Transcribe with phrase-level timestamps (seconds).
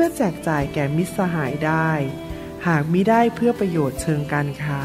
[0.00, 1.90] พื่อแจกจ่ายแก่มิตรสหายได้
[2.66, 4.82] หากมิได้เพื่อประโยชน์เชิงการค้า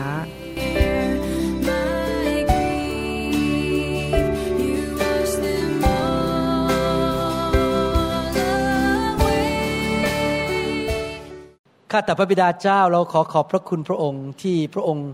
[11.91, 15.09] ข้าแต่พระบิดาเจ้าเราขอขอบพระคุณพระองค์ที่พระองค์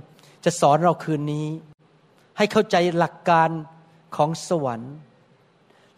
[0.46, 1.48] จะสอนเราคืนนี้
[2.38, 3.50] ให้เข้าใจหลักการ
[4.16, 4.96] ของสวรรค์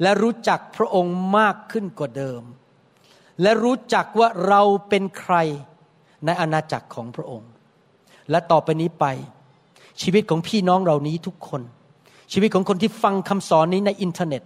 [0.02, 2.44] และรู้จักพระองค์มากขึ้นกว่าเดิม
[3.42, 5.36] และรู้จักว่าเราเป็นใคร
[6.26, 7.52] ในอาณาจักรของพระองค์
[8.30, 9.06] และต่อไปนี้ไป
[10.02, 11.62] ชีวิตของพี่น้องเหล่านี้ทุกคน
[12.32, 14.44] ชีวิตของคนที่ฟังคำสอนนี้ในอินเทอร์เน็ต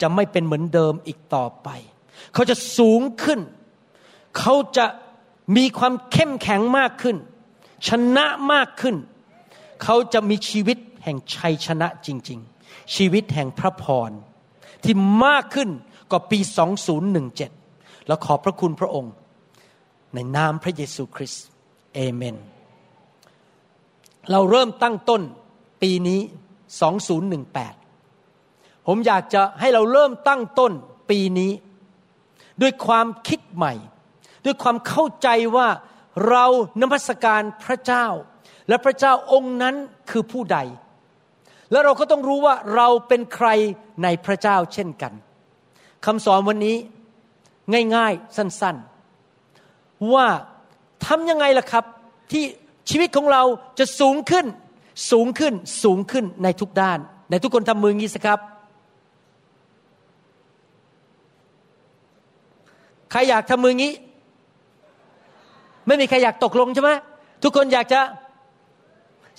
[0.00, 1.68] จะไม่เป็นเหมือนเดิมอีกต่อไป
[2.34, 3.40] เขาจะสูงขึ้น
[4.38, 4.86] เขาจะ
[5.56, 7.16] มีความเข้มแข็งมากขึ้น
[7.88, 8.96] ชนะมากขึ้น
[9.82, 14.10] เขาจะมีชีวิตแห่งชัยชนะจริง ๆ ชีวิตแห่งพระพร
[14.84, 14.94] ที่
[15.24, 15.70] มากขึ้น
[16.10, 16.38] กว่าปี
[17.18, 17.57] 2017
[18.08, 19.12] แล้วขอบพระคุณพระองค์
[20.14, 21.44] ในนามพระเยซูคริสต์
[21.94, 22.36] เอเมน
[24.30, 25.22] เราเริ่มตั้งต้น
[25.82, 26.20] ปีนี้
[27.78, 30.72] 2018 ผมอยากจะให้เราเริ่มตั้งต้น
[31.10, 31.52] ปีนี้
[32.62, 33.74] ด้วยความคิดใหม่
[34.44, 35.68] ด้วยความเข้าใจว่า
[36.28, 36.44] เรา
[36.80, 38.06] นมัสการพระเจ้า
[38.68, 39.74] และพระเจ้าองค์นั้น
[40.10, 40.58] คือผู้ใด
[41.70, 43.48] แล้วเราก็ต้องรู้ว่าเราเป็นใคร
[44.02, 45.12] ในพระเจ้าเช่นกัน
[46.06, 46.76] คำสอนวันนี้
[47.96, 50.26] ง่ายๆ สั้นๆ ว่า
[51.06, 51.84] ทำยังไงล่ะครับ
[52.32, 52.44] ที่
[52.90, 53.42] ชีวิตของเรา
[53.78, 54.46] จะสูงขึ้น
[55.10, 56.98] สูงขึ้นสูงขึ้นในทุกด้าน
[57.30, 58.40] ในทุกคนทำมืองี้สิครับ
[63.10, 63.92] ใครอยากทำมืองี้
[65.86, 66.90] ไม่มีใครอยากตกลงใช่ไหม
[67.42, 68.00] ทุกคนอยากจะ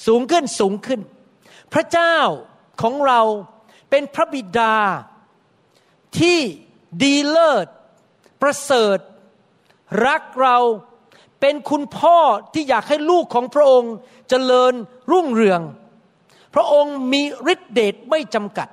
[0.07, 0.99] สูงขึ้นสูงขึ้น
[1.73, 2.15] พระเจ้า
[2.81, 3.21] ของเรา
[3.89, 4.75] เป็นพระบิดา
[6.19, 6.37] ที่
[7.03, 7.67] ดีเลิศ
[8.41, 8.97] ประเสริฐ
[10.07, 10.57] รักเรา
[11.41, 12.17] เป็นคุณพ่อ
[12.53, 14.73] ที่อยากให้ลูกของพระองค์จเจริญ
[15.11, 15.61] รุ่งเรือง
[16.55, 17.21] พระองค์มี
[17.53, 18.67] ฤทธิเดชไม่จำกัด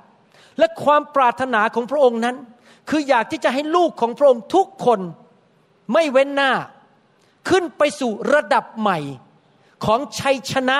[0.59, 2.35] และความปรารถนาของพระองค์นั้น
[2.89, 4.99] คืออยากที่จะให้ลูกของพระองค์ทุกคน
[5.93, 6.51] ไม่เว้นหน้า
[7.49, 8.99] ขึ้นไปสู่ระดับใหม่
[9.85, 10.79] ของชัยชนะ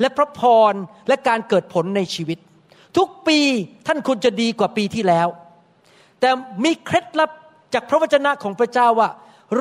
[0.00, 0.72] และพระพร
[1.08, 2.38] และการเกิดผลในชีวิต
[2.96, 3.38] ทุกปี
[3.86, 5.28] ท่านควรจะดีกว่าปีที่แล้ว
[6.20, 6.30] แต่
[6.64, 7.30] มีเคล็ดลับ
[7.74, 9.08] จากพระวจนะของพระเจ้าว่า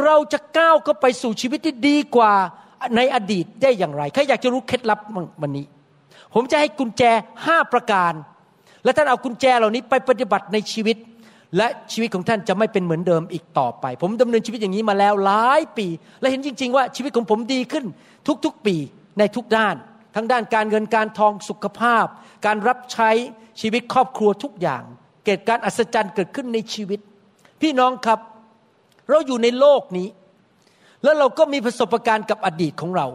[0.03, 2.34] เราจะก้าวเข้าไปสู่ชีวิตที่ดีกว่า
[2.96, 5.00] ในอดีตได้อย่างไรใครอยากจะรู้เคล็ดลับ
[5.41, 5.66] วันนี้
[6.34, 7.03] ผมจะให้กุญแจ
[7.46, 8.13] ห้าประการ
[8.84, 10.97] และท่านเอากุญแจเหล่านี้ไปปฏิบัติในชีวิต
[11.57, 15.88] และชีวิตของท่านจะไม่เป็นเหมือนเดิมอีกต่อไป ผมดำเนินชีวิตอย่างนี้มาแล้วหลายปี
[16.19, 17.85] และเห็นจริง ๆ ว่าชีวิตของผมดีขึ้น
[18.45, 18.75] ทุกๆปี
[19.19, 19.75] ในทุกด้าน
[20.16, 22.06] ทั้งด้านการเงินการทองสุขภาพ
[22.45, 23.09] การรับใช้
[23.62, 24.84] ชีวิตครอบครัวทุกอย่าง
[25.25, 27.00] เกิดการอัศจรรย์เกิดขึ้นในชีวิต
[27.63, 28.19] พี่น้องครับ
[29.09, 30.07] เราอยู่ในโลกนี้
[31.03, 33.07] แล้วเราก็มีประสบการณ์กับอดีตของเรา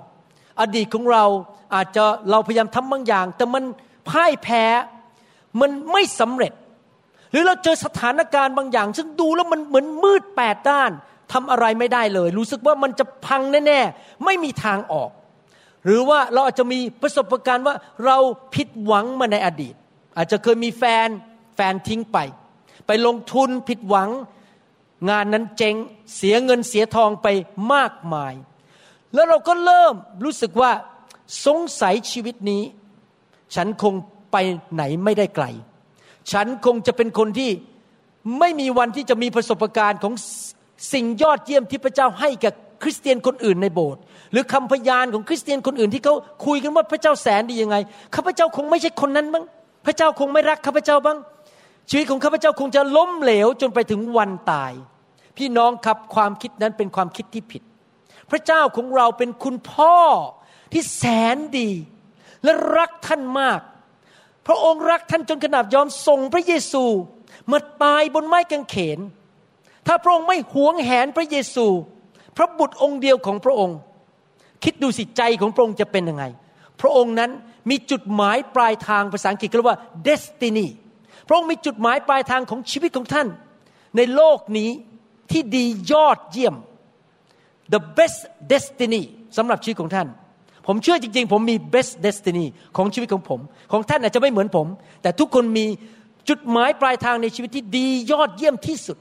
[0.60, 1.25] อดีตของเรา
[1.75, 3.64] อาจจะเราพยายามทำบางอย่าง แต่มัน
[4.09, 4.64] พ่ายแพ้
[5.60, 6.53] มันไม่สำเร็จ
[7.31, 10.91] หรือเราเจอสถานการณ์บางอย่าง ซึ่งดูแล้วมันเหมือนมืดแปดด้าน
[11.32, 15.10] ทำอะไรไม่ได้เลย รู้สึกว่ามันจะพังแน่ๆ ไม่มีทางออก
[15.84, 18.19] หรือว่าเราอาจจะมีประสบการณ์ว่าเรา
[18.54, 19.75] ผิดหวังมาในอดีต
[20.16, 21.09] อาจจะเคยมีแฟน
[21.56, 22.19] แฟนทิ้งไป
[22.86, 24.10] ไปลงทุนผิดหวัง
[25.09, 25.75] งานนั้นเจ๊ง
[26.16, 27.26] เสียเงินเสียทองไป
[27.72, 28.34] มากมาย
[29.15, 30.72] แล้วเราก็เริ่มรู้สึกว่า
[31.47, 32.62] สงสัยชีวิตนี้
[33.54, 33.95] ฉันคง
[34.33, 34.36] ไป
[34.74, 35.45] ไหนไม่ได้ไกล
[36.33, 37.50] ฉันคงจะเป็นคนที่
[38.39, 40.15] ไม่มีวันที่จะมีประสบการณ์ของ
[40.92, 44.00] สิ่งยอดเยี่ยมที่พระเจ้าให้กับคริสเตียนคนอื่นในโบสถ์
[44.33, 46.15] หรือคำพยานของคริสเตียนคนอื่นที่เขา
[46.47, 47.77] คุยกันว่าพระเจ้าแสนดียังไง
[48.15, 49.45] ข้าพเจ้าคงไม่ใช่คนนั้นบ้าง
[49.86, 51.18] พระเจ้าคงไม่รักข้าพเจ้าบ้าง
[51.90, 54.72] ชีวิตของข้าพเจ้าคงจะล้มเหลวจนไปถึงวันตาย
[55.38, 57.62] พี่น้องครับความคิดนั้นเป็นความคิดที่ผิด
[58.30, 59.96] พระเจ้าของเราเป็นคุณพ่อ
[60.72, 61.04] ที่แส
[61.34, 61.70] นดี
[62.44, 63.60] และรักท่านมาก
[64.46, 66.84] พระองค์รักท่านจนขนาดยอมส่งพระเยซู
[67.50, 68.98] มาตายบนไม้กางเขน
[69.86, 71.66] ถ้าพระองค์ไม่หวงแหนพระเยซู
[72.36, 73.78] พระบุตรองค์เดียวของพระองค์
[74.64, 76.24] คิดดูสิใจของพระองค์จะเป็นยังไง
[76.80, 77.30] พระองค์นั้น
[77.70, 80.68] มีจุดหมายปลายทางภาษาอังกฤษเรียกว่า destiny
[81.28, 83.28] พระองค์มีจุดหมายปลายทางของชีวิตของท่าน
[83.97, 84.71] ในโลกนี้
[85.30, 86.54] ที่ดียอดเยี่ยม
[87.72, 88.21] the best
[88.53, 89.03] destiny
[89.36, 90.09] สำหรับชีวิตของท่าน
[90.66, 92.47] ผมเชื่อจริง ๆ ผมมี best destiny
[92.77, 93.41] ของชีวิตของผม
[93.72, 94.66] ของท่านอาจจะไม่เหมือนผม
[95.03, 95.66] แต่ทุกคนมี
[96.28, 98.98] จุดหมายปลายทางในชีวิตที่ดียอดเยี่ยมที่สุด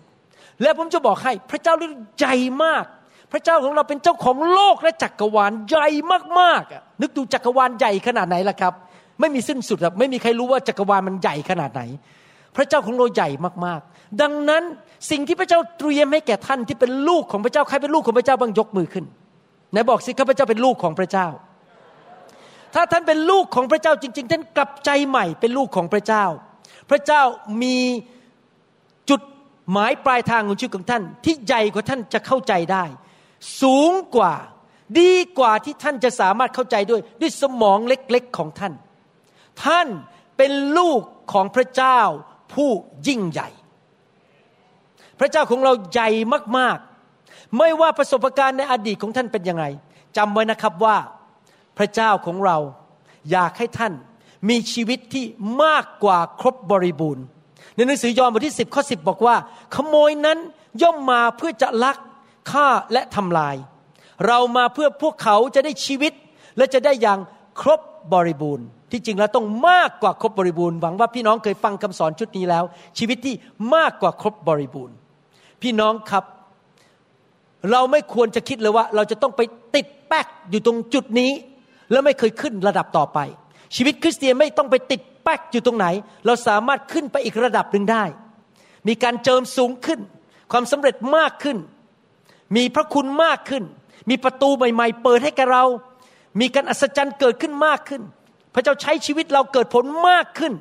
[0.62, 1.73] และผมจะบอกให้พระเจ้า
[2.18, 2.85] ใหญ่มาก
[3.31, 5.88] พระเจ้าของเราเป็นเจ้าของโลกและจักรวาลใหญ่
[6.39, 8.73] มากๆนึกดูจักรวาลใหญ่ขนาดไหนล่ะครับ
[9.19, 11.81] ไม่มีสิ้นสุดครับไม่มีใครรู้ว่าจักรวาลมันใหญ่ขนาดไหน
[12.57, 13.30] พระเจ้าของเราใหญ่
[13.65, 14.63] มากๆ ดังนั้น
[15.12, 19.06] สิ่งที่พระเจ้าเตรียมให้แก่ท่านที่เป็นลูกของพระเจ้าใครเป็นลูกของพระเจ้าบ้างยกมือขึ้น
[19.71, 21.27] ไหนบอกสิข้าพเจ้าเป็นลูกของพระเจ้า
[22.74, 26.25] ถ้าท่านเป็นลูกของพระเจ้าจริง ๆ ท่านกลับใจใหม่เป็นลูกของพระเจ้า
[26.89, 27.21] พระเจ้า
[27.62, 27.77] มี
[29.09, 29.21] จุด
[29.71, 32.83] หมายปลายทางของชีวิตของท่าน ที่ใหญ่กว่าท่านจะเข้าใจได้
[33.62, 34.33] สูงกว่า
[35.00, 38.74] ดีกว่าที่ท่านจะสามารถเข้าใจด้วย ด้วยสมองเล็กๆของท่าน
[39.63, 39.88] ท่าน
[40.38, 41.01] เป็นลูก
[41.33, 42.00] ของพระเจ้า
[42.53, 42.69] ผู้
[43.07, 43.49] ยิ่งใหญ่
[45.19, 46.09] พระเจ้าของเราใหญ่
[46.57, 49.65] มากๆ ไม่ว่าประสบการณ์ในอดีตของท่านเป็นยังไง
[50.17, 50.97] จำไว้นะครับว่า
[51.77, 52.57] พระเจ้าของเรา
[53.31, 53.94] อยากให้ท่าน
[54.49, 55.25] มีชีวิตที่
[55.63, 57.25] มากกว่าครบบริบูรณ์
[57.75, 59.35] ในหนังสือยอห์นบทที่ 10 ข้อ 10 บอกว่า
[59.75, 60.38] ขโมยนั้น
[60.81, 61.97] ย่อมมาเพื่อจะลัก
[62.51, 63.55] ฆ่าและทำลาย
[64.27, 66.13] เรามาเพื่อพวกเขาจะได้ชีวิต
[66.57, 67.19] และจะได้อย่าง
[67.62, 67.81] ครบ
[68.13, 72.63] บริบูรณ์ ที่จริงแล้วต้องมากกว่าครบบริบูรณ์ หวังว่าพี่น้องเคยฟังคำสอนชุดนี้แล้ว
[72.98, 73.36] ชีวิตที่
[73.75, 74.95] มากกว่าครบบริบูรณ์
[75.62, 76.24] พี่น้องครับ
[77.71, 79.42] เราไม่ควรจะคิดเลยว่า เราจะต้องไป
[79.75, 81.31] ติดแป๊กอยู่ตรงจุดนี้
[81.92, 83.19] แล้วไม่เคยขึ้นระดับต่อไป
[83.75, 85.88] ชีวิตคริสเตียนไม่ต้องไปติดแป๊กอยู่ตรงไหน
[86.25, 88.04] เราสามารถขึ้นไปอีกระดับหนึ่งได้
[88.88, 90.00] มีการเจิมสูงขึ้น
[90.51, 91.57] ความสำเร็จมากขึ้น
[92.56, 93.63] มีพระคุณมากขึ้น
[94.09, 95.63] มีประตูใหม่ ๆ เปิดให้กับเรา
[96.39, 98.01] มีการอัศจรรย์เกิดขึ้นมากขึ้น
[98.53, 100.53] พระเจ้าใช้ชีวิตเราเกิดผลมากขึ้น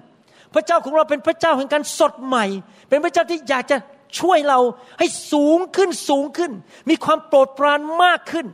[0.55, 2.47] พระเจ้าของเราเป็นพระเจ้าแห่งการสดใหม่
[2.89, 3.77] เป็นพระเจ้าที่อยากจะ
[4.21, 4.59] ช่วยเรา
[4.99, 6.53] ให้สูงขึ้นสูงขึ้น
[6.91, 8.47] มีความโปรดปรานมากขึ้น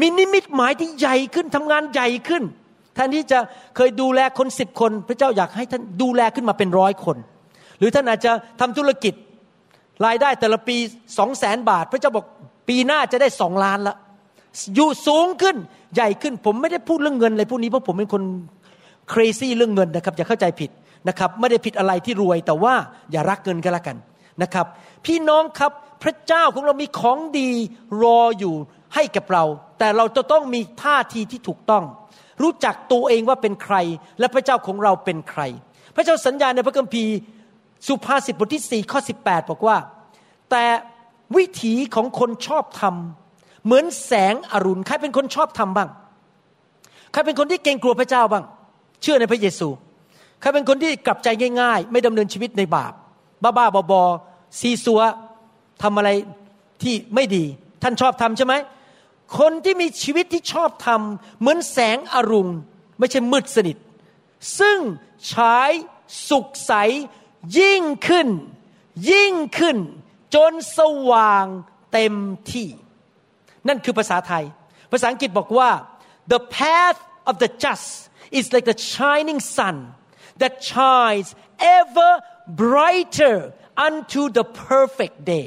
[0.00, 2.42] มีนิมิตหมายที่ใหญ่ขึ้นทำงานใหญ่ขึ้น
[2.94, 3.38] แทนที่จะ
[3.76, 7.16] เคยดูแลคนสิบคน พระเจ้าอยากให้ท่านดูแลขึ้นมาเป็นร้อยคน
[7.78, 9.14] หรือท่านอาจจะทำธุรกิจ
[10.06, 10.76] รายได้แต่ละปี
[11.18, 12.26] สองแสนบาท พระเจ้าบอก
[12.68, 13.96] ปีหน้าจะได้สองล้านละ
[14.74, 15.56] อยู่สูงขึ้น
[15.94, 18.22] ใหญ่ขึ้นผมไม่ได้พูดเรื่องเงินอะไรพวกนี้เพราะผมเป็นคน
[19.12, 20.70] crazy เรื่องเงินนะครับอย่าเข้าใจผิด
[21.08, 22.74] นะครับไม่ได้ผิดอะไรที่รวย แต่ว่า
[23.12, 23.96] อย่ารักเงินก็แล้วกัน
[24.42, 24.66] นะครับ
[25.06, 27.50] พี่น้องครับพระเจ้าของเรามีของดี
[28.02, 28.54] รออยู่
[28.94, 29.44] ให้กับเรา
[29.78, 31.84] แต่เราจะต้องมีท่าทีที่ถูกต้อง
[32.42, 33.76] รู้จักตัวเองว่าเป็นใคร
[34.18, 35.42] และพระเจ้าของเราเป็นใคร
[35.94, 37.14] พระเจ้าสัญญาในพระคัมภีร์
[37.86, 39.76] สุภาษิตบทที่4ข้อ18 บอกว่า
[40.50, 40.64] แต่
[41.36, 42.94] วิถีของคนชอบธรรม
[43.68, 45.88] เหมือนแสงอรุณ ใครเป็นคนชอบธรรมบ้าง
[47.12, 48.44] ใครเป็นคนที่เกรงกลัวพระเจ้าบ้าง
[49.02, 49.68] เชื่อในพระเยซู
[50.40, 51.28] ใครเป็นคนที่กลับใจ
[51.60, 52.92] ง่าย ๆ ไม่ดำเนินชีวิตในบาป
[53.42, 55.00] บ้าๆบอๆซีซัว
[55.82, 56.10] ทำอะไร
[56.82, 57.44] ที่ไม่ดี
[57.82, 58.54] ท่านชอบทำใช่ไหม
[59.38, 62.52] คนที่มีชีวิตที่ชอบทำเหมือนแสงอรุณ
[62.98, 63.76] ไม่ใช่มืดสนิท
[64.58, 64.78] ซึ่ง
[65.32, 65.70] ฉาย
[66.28, 66.72] สุขใส
[67.58, 68.28] ยิ่งขึ้น
[69.10, 69.76] ยิ่งขึ้น
[70.34, 70.80] จนส
[71.10, 71.46] ว่าง
[71.92, 72.14] เต็ม
[72.52, 72.68] ที่
[73.68, 74.44] นั่นคือภาษาไทย
[74.92, 75.70] ภาษาอังกฤษบอกว่า
[76.32, 76.98] the path
[77.30, 77.88] of the just
[78.38, 79.76] is like the shining sun
[80.40, 81.28] that shines
[81.78, 82.10] ever
[82.62, 83.36] brighter
[83.86, 85.46] unto the perfect day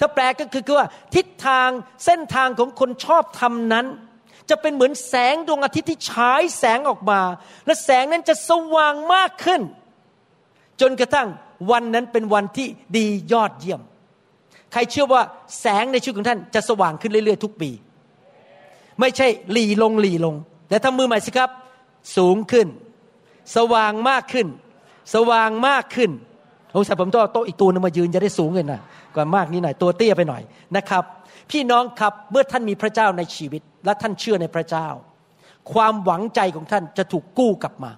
[0.00, 1.68] ถ้าแปลก็คือว่า ทิศทาง
[2.04, 3.86] เส้นทางของคนชอบทำนั้น
[4.50, 7.20] จะเป็นเหมือนแสงดวงอาทิตย์ที่ฉายแสงออกมา
[7.66, 9.62] และแสงนั้นจะสว่างมากขึ้น
[10.80, 11.28] จนกระทั่ง
[11.70, 13.82] วันนั้นเป็นวันที่ดียอดเยี่ยม
[14.76, 15.22] ครเชื่อว่า
[15.60, 17.70] แสงในชีวิตของท่านจะสว่างขึ้นเรื่อยๆ ทุกปี
[19.00, 20.34] ไม่ใช่หลีลงหลีลง
[20.68, 21.50] แต่ทำมือใหม่สิครับ
[22.16, 22.66] สูงขึ้น
[23.56, 24.46] สว่างมากขึ้น
[25.14, 26.10] สว่างมากขึ้น
[26.72, 28.80] โอ้ใส่ผมต้องโต๊ะอีกตัวนึงมายืนจะได้สูงเลยนะ
[29.14, 30.42] กว่ามากนิดหน่อยตัวเตี้ยไปหน่อย
[30.76, 31.04] นะครับ
[31.50, 34.88] พี่น้องครับเมื่อท่านมีพระเจ้าในชีวิต และท่านเชื่อในพระเจ้า
[35.72, 37.92] ความหวังใจของท่านจะถูกกู้กลับมา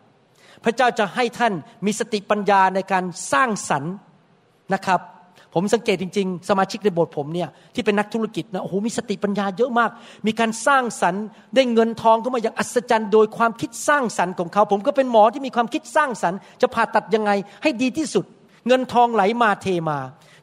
[0.64, 1.52] พระเจ้าจะให้ท่าน
[1.86, 3.94] มีสติปัญญาในการสร้างสรรค์
[4.74, 5.00] นะครับ
[5.60, 9.90] ผมสังเกตจริง ๆ สมาชิกในโบสถ์ผมเนี่ยที่เป็นนักธุรกิจนะโอ้โหมีสติปัญญาเยอะมาก
[10.26, 11.24] มีการสร้างสรรค์
[11.54, 17.30] ได้เงินทองเข้ามาอย่างอัศจรรย์โดยความคิดสร้างสรรค์ของเขา ผมก็เป็นหมอที่มีความคิดสร้างสรรค์ จะผ่าตัดยังไง
[17.62, 18.24] ให้ดีที่สุด
[18.66, 19.98] เงินทองไหลมาเทมา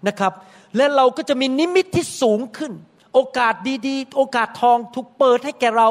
[0.07, 0.33] นะครับ
[0.77, 2.71] และเราก็จะมีนิมิตที่สูงขึ้น
[3.13, 3.53] โอกาส
[3.87, 5.89] ดีๆ โอกาสทองถูกเปิดให้แก่เรา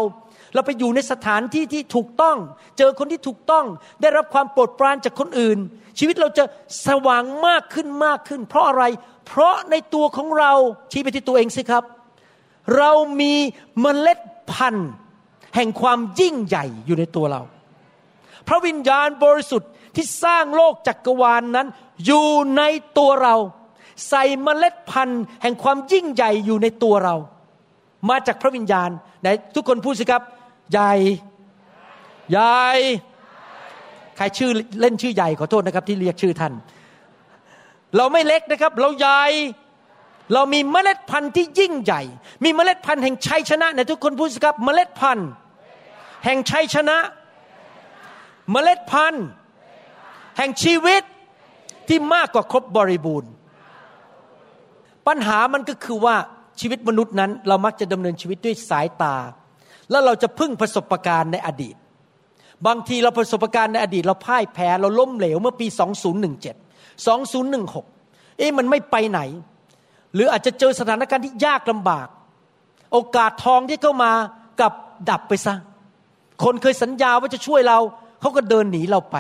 [0.54, 2.36] เราไปอยู่ในสถานที่ที่ถูกต้อง
[2.78, 3.64] เจอคนที่ถูกต้อง
[4.00, 5.58] ได้รับความโปรดปรานจากคนอื่น
[5.98, 6.44] ชีวิตเราจะ
[6.86, 8.84] สว่างมากขึ้นมากขึ้น เพราะอะไร
[9.26, 10.52] เพราะในตัวของเรา
[10.90, 11.84] ชี้ไปที่ตัวเองสิครับ
[12.76, 13.34] เรามี
[13.80, 14.20] เมล็ด
[14.52, 14.90] พันธุ์
[15.54, 17.42] แห่งความยิ่งใหญ่อยู่ในตัวเรา
[18.48, 21.66] พระวิญญาณบริสุทธิ์ที่สร้างโลกจักกรวาลนนั้น
[22.06, 22.62] อยู่ใน
[22.98, 23.36] ตัวเรา
[24.08, 27.16] ใส่เมล็ดพันธุ์ แห่งความยิ่งใหญ่อยู่ในตัวเรา
[28.08, 30.22] มาจากพระวิญญาณไหนทุกคนพูดสิครับ
[30.72, 30.92] ใหญ่
[32.30, 32.58] ใหญ่
[34.16, 36.52] ใครชื่อเล่นชื่อใหญ่ขอโทษนะครับ ที่เรียกชื่อท่าน
[37.96, 39.22] เราไม่เล็กนะครับ เราใหญ่
[40.34, 42.02] เรามีเมล็ดพันธุ์ที่ยิ่งใหญ่
[42.44, 45.28] มีเมล็ดพันธุ์แห่งชัยชนะในทุกคนพูดสิครับเมล็ดพันธุ์
[46.24, 46.96] แห่งชัยชนะ
[48.52, 49.26] เมล็ดพันธุ์
[50.38, 51.02] แห่งชีวิต
[51.88, 53.30] ที่มากกว่าครบบริบูรณ์
[55.06, 56.16] ปัญหามันก็คือว่า
[56.60, 59.16] ชีวิตมนุษย์นั้น เรามักจะดำเนินชีวิตด้วยสายตา
[59.90, 61.76] แล้วเราจะพึ่งประสบการณ์ในอดีต
[62.66, 65.66] บางทีเราประสบการณ์ในอดีตเราพ่ายแพ้เราล้มเหลวเมื่อปี
[66.62, 69.20] 2017 2016 เอ๊ะมันไม่ไปไหน
[70.14, 72.08] หรืออาจจะเจอสถานการณ์ที่ยากลำบาก
[72.92, 74.12] โอกาสทองที่เข้ามา
[74.60, 74.72] กับ
[75.10, 75.54] ดับไปซะ
[76.44, 77.78] คนเคยสัญญาว่าจะช่วยเรา
[78.20, 79.16] เขาก็เดินหนีเราไป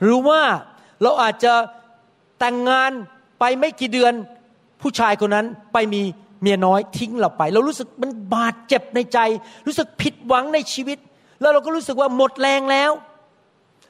[0.00, 0.40] หรือว่า
[1.02, 1.52] เราอาจจะ
[2.38, 2.90] แต่งงาน
[3.40, 4.12] ไปไม่กี่เดือน
[4.80, 6.02] ผู้ชายคนนั้นไปมี
[6.42, 9.18] เมียน้อยทิ้งเราไป เรารู้สึกมันบาดเจ็บในใจ
[9.66, 10.98] รู้สึกผิดหวังในชีวิต
[11.42, 12.92] แล้วเราก็รู้สึกว่าหมดแรงแล้ว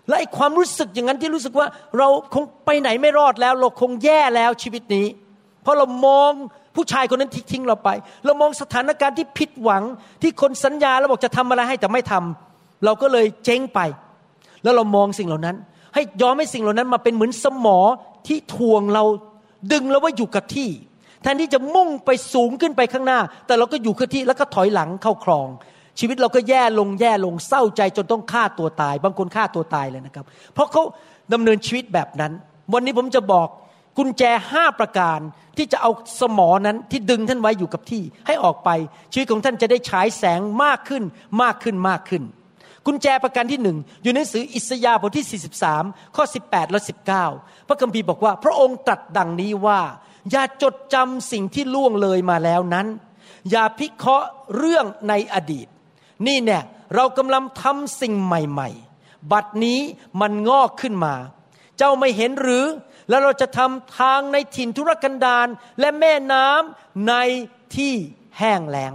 [0.08, 1.66] และไอ้ความรู้สึกอย่างนั้นที่รู้สึกว่า
[1.98, 5.06] เราคงไปไหนไม่รอดแล้ว เราคงแย่แล้วชีวิตนี้
[5.62, 6.30] เพราะเรามอง
[6.76, 7.90] ผู้ชายคนนั้นทิ้งเราไป
[8.24, 9.82] เรามองสถานการณ์ที่ผิดหวัง
[10.22, 13.80] ที่คนสัญญาแล้วบอกจะทำอะไรให้แต่ไม่ทำเราก็เลยเจ๊งไป
[14.62, 15.56] แล้วเรามองสิ่งเหล่านั้น
[15.94, 17.78] ให้ยอมให้สิ่งเหล่านั้นมาเป็นเหมือนสมอ
[18.26, 19.04] ที่ทวงเรา
[19.72, 20.70] ดึงเราว่าอยู่กับที่
[21.22, 25.48] แทนที่จะมุ่งไปสูงขึ้นไปข้างหน้า แต่เราก็อยู่กับที่แล้วก็ถอยหลังเข้าคลอง
[25.98, 30.82] ชีวิตเราก็แย่ลงแย่ลงเศร้าใจจนต้องฆ่าตัวตาย บางคนฆ่าตัวตายเลยนะครับ เพราะเขา
[31.32, 32.32] ดำเนินชีวิตแบบนั้น
[32.72, 33.48] วันนี้ผมจะบอก
[33.98, 34.22] กุญแจ
[34.52, 35.18] ห้าประการ
[35.56, 38.70] ที่จะเอาสมอนั้นที่ดึงท่านไว้อยู่กับที่ให้ออกไป
[39.12, 41.02] ชีวิตของท่านจะได้ฉายแสงมากขึ้น
[41.42, 42.22] มากขึ้นมากขึ้น
[42.86, 45.40] กุญแจประการที่หนึ่งอยู่ในหนังสืออิสยาห์บทที่
[45.72, 46.80] 43 ข้อ 18 และ
[47.24, 49.80] 19 พระคัมภีร์บอกว่า พระองค์ตรัสดังนี้ว่า
[50.30, 52.86] อย่าจดจำสิ่งที่ล่วงเลยมาแล้วนั้น
[53.50, 55.66] อย่าพิเคราะห์เรื่องในอดีต
[56.26, 56.62] นี่เนี่ย
[56.94, 58.68] เรากำลังทำสิ่งใหม่
[59.00, 59.80] ๆ บัดนี้
[60.20, 61.14] มันงอกขึ้นมา
[61.78, 62.64] เจ้าไม่เห็นหรือ
[63.08, 65.46] แล้วเราจะทำทางในถิ่นทุรกันดาร
[65.80, 67.14] และแม่น้ำใน
[67.76, 67.94] ที่
[68.38, 68.92] แห้งแล้ง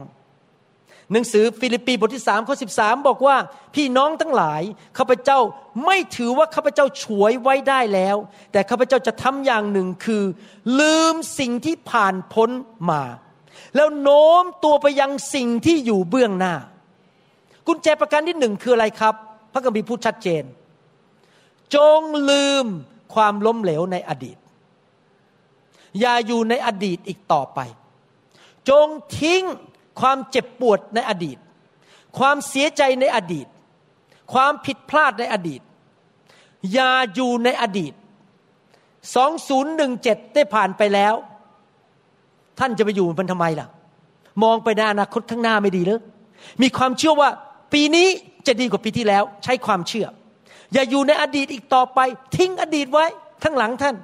[1.11, 3.37] หนังสือฟิลิปปีบทที่สามข้อสิบสาบอกว่า
[3.75, 4.61] พี่น้องทั้งหลาย
[4.97, 5.39] ข้าพเจ้า
[5.85, 8.17] ไม่ถือว่าข้าพเจ้าฉวยไว้ได้แล้ว
[8.51, 10.23] แต่ข้าพเจ้าจะทำอย่างหนึ่งคือ
[10.79, 12.49] ลืมสิ่งที่ผ่านพ้น
[12.91, 13.03] มา
[13.75, 16.55] แล้วโน้มตัวไปยังสิ่งที่อยู่เบื้องหน้า
[17.67, 19.15] กุญแจประการที่หนึ่งคืออะไรครับ
[19.53, 20.43] พระคัมภีร์พูดชัดเจน
[21.75, 22.65] จงลืม
[23.13, 24.37] ความล้มเหลวในอดีต
[25.99, 27.59] อย่าอยู่ในอดีตอีกต่อไป
[28.69, 28.87] จง
[29.19, 29.43] ทิ้ง
[29.99, 31.37] ความเจ็บปวดในอดีต
[32.17, 33.47] ความเสียใจในอดีต
[34.33, 35.61] ความผิดพลาดในอดีต
[36.73, 37.93] อย่าอยู่ในอดีต
[39.53, 41.13] 2017 ได้ผ่านไปแล้ว
[42.59, 43.67] ท่านจะไปอยู่มันทำไมล่ะ
[44.43, 45.99] มองไปในอนาคตข้างหน้าไม่ดีหรือ
[46.61, 47.29] มีความเชื่อว่า
[47.73, 48.07] ปีนี้
[48.47, 50.07] จะดีกว่าปีที่แล้ว ใช้ความเชื่อ
[50.73, 51.99] อย่าอยู่ในอดีตอีกต่อไป
[52.35, 53.05] ทิ้งอดีตไว้
[53.43, 53.95] ข้างหลังท่าน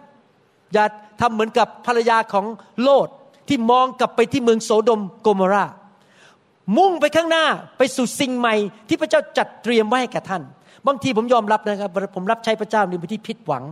[0.74, 0.86] อย่า
[1.22, 2.46] ทำเหมือนกับภรรยาของ
[2.82, 3.08] โลด
[3.48, 5.66] ที่มองกลับไปที่เมืองโสดมโกมรา
[6.78, 7.46] มุ่งไปข้างหน้า
[7.78, 8.56] ไปสู่สิ่งใหม่
[8.88, 10.42] ที่พระเจ้าจัดเตรียมไว้ให้แก่ท่าน
[10.88, 13.64] บางทีผมยอมรับนะครับ ผมรับใช้พระเจ้าในที่ผิดหวัง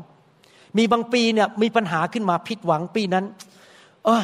[0.77, 3.25] มีบางปีเนี่ยมีปัญหาขึ้นมาผิดหวังปีนั้น
[4.05, 4.23] เออ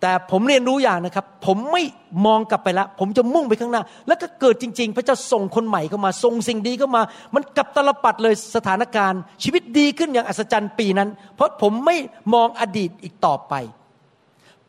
[0.00, 1.82] แต่ผมเรียนรู้อย่างนะครับ ผมไม่
[2.26, 7.02] มองกลับไปแล้วผมจะมุ่งไปข้างหน้า แล้วก็เกิดจริง ๆ พระเจ้าส่งคนใหม่เข้ามาส่งสิ่งดีเข้ามา
[7.34, 11.96] มันกลับตลปัดเลยสถานการณ์ ชีวิตดีขึ้นอย่างอัศจรรย์ปีนั้น เพราะผมไม่
[12.34, 13.54] มองอดีตอีกต่อไป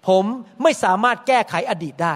[0.08, 0.26] ผม
[0.64, 2.16] ไม่สามารถแก้ไขอดีตได้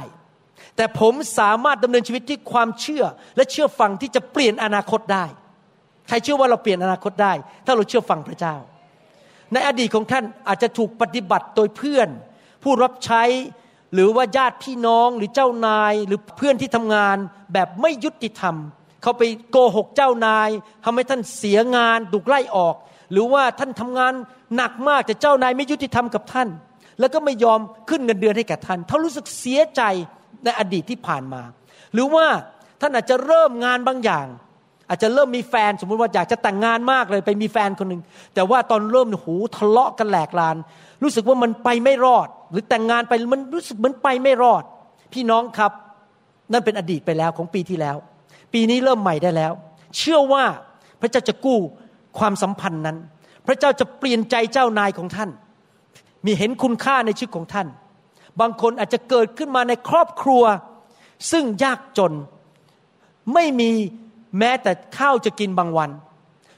[0.75, 3.03] แต่ผมสามารถดำเนินชีวิตที่ความเชื่อ
[3.35, 5.25] และเชื่อฟังที่จะเปลี่ยนอนาคตได้
[6.07, 7.33] ใครเชื่อว่าเราเปลี่ยนอนาคตได้
[7.65, 8.55] ถ้าเราเชื่อฟังพระเจ้า
[9.53, 12.09] ในอดีตของท่านอาจจะถูกปฏิบัติโดยเพื่อน
[12.65, 13.23] ผู้รับใช้
[13.93, 17.17] หรือว่าญาติพี่น้องหรือเจ้านายหรือเพื่อนที่ทำงาน
[17.53, 18.55] แบบไม่ยุติธรรม
[19.01, 20.49] เขาไปโกหกเจ้านาย
[20.83, 22.75] ทำให้ท่านเสียงานถูกไล่ออก
[23.11, 24.13] หรือว่าท่านทำงาน
[24.55, 26.47] หนักมากแต่เจ้านายไม่ยุติธรรมกับท่าน
[26.99, 29.81] แล้วก็ไม่ยอมขึ้นเงินเดือนให้แก่ท่านเขารู้สึกเสียใจ
[30.43, 31.41] ในอดีตที่ผ่านมา
[31.93, 32.25] หรือว่า
[32.81, 34.27] ท่านอาจจะเริ่มงานบางอย่าง
[34.89, 38.01] อาจจะเริ่มมีแฟนสมมติว่าอยากจะแต่งงานมากเลยไปมีแฟนคนหนึ่ง
[38.35, 40.57] แต่ว่าตอนเริ่มหูทะเลาะกันแหลกลาน
[41.03, 44.63] รู้สึกว่ามันไปไม่รอดหรือแต่งงานไปมันรู้สึกเหมือนไปไม่รอด
[45.13, 45.71] พี่น้องครับ
[46.51, 47.97] นั่นเป็นอดีตไปแล้วของปีที่แล้ว
[48.53, 49.53] ปีนี้เริ่มใหม่ได้แล้ว
[49.97, 50.43] เชื่อว่า
[51.01, 51.59] พระเจ้าจะกู้
[52.17, 52.97] ความสัมพันธ์นั้น
[53.47, 55.29] พระเจ้าจะเปลี่ยนใจเจ้านายของท่าน
[56.25, 57.67] มีเห็นคุณค่าในชีวิตของท่าน
[58.39, 60.43] บางคนอาจจะเกิดขึ้นมาในครอบครัว
[61.31, 62.13] ซึ่งยากจน
[63.33, 63.71] ไม่มี
[64.39, 65.89] แม้แต่ข้าวจะกินบางวัน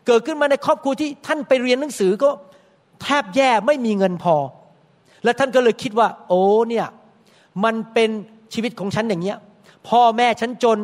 [0.08, 2.30] เกิดขึ้นมาในครอบครัวที่ท่านไปเรียนหนังสือก็
[3.02, 4.36] แทบแย่ไม่มีเงินพอ
[5.24, 6.88] และท่านก็เลยคิดว่า โอ้เนี่ย
[7.64, 8.10] มันเป็น
[8.54, 9.38] ชีวิตของฉันอย่างเงี้ย
[9.88, 10.78] พ่อแม่ฉันจน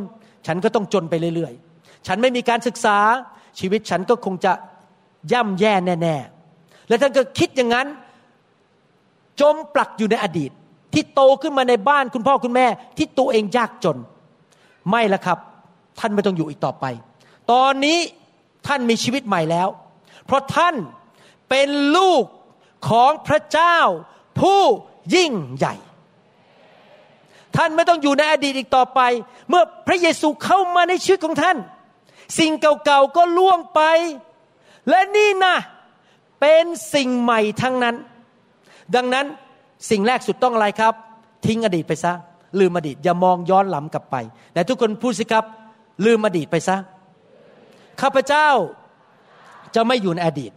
[0.48, 2.98] ฉันก็ต้องจนไปเรื่อยๆ ฉันไม่มีการศึกษา
[3.60, 4.54] ชีวิตฉันก็คงจะ
[5.32, 7.88] ย่ำแย่แน่ๆ และท่านก็คิดอย่างนั้น
[9.42, 10.52] จมปลักอยู่ในอดีต
[10.94, 13.98] ที่โตขึ้นมาในบ้านคุณพ่อคุณแม่ ที่ตัวเองยากจน
[14.90, 15.38] ไม่ละครับ
[16.00, 16.86] ท่านไม่ต้องอยู่อีกต่อไป
[17.52, 18.00] ตอนนี้
[18.68, 19.68] ท่านมีชีวิตใหม่แล้ว
[20.26, 20.76] เพราะท่าน
[21.50, 22.24] เป็นลูก
[22.90, 23.78] ของพระเจ้า
[24.40, 24.62] ผู้
[25.16, 25.76] ยิ่งใหญ่
[27.56, 29.00] ท่านไม่ต้องอยู่ในอดีตอีกต่อไป
[29.50, 31.58] เมื่อพระเยซูเข้ามาในชีวิตของท่าน
[32.40, 33.82] สิ่งเก่าๆก็ล่วงไป
[34.90, 35.56] และนี่นะ
[36.40, 37.96] เป็นสิ่งใหม่ทั้งนั้น
[38.96, 39.26] ดังนั้น
[39.90, 40.94] สิ่งแรกสุดต้องอะไรครับ
[41.46, 42.14] ทิ้งอดีตไปซะ
[42.60, 44.16] ลืมอดีตอย่ามองย้อนหลังกลับไป
[44.54, 45.46] แต่ทุกคนพูดสิครับ
[46.06, 46.78] ลืมอดีตไปซะ
[48.02, 48.50] ข้าพเจ้า
[49.76, 50.52] จะไม่อยู่ในอดีต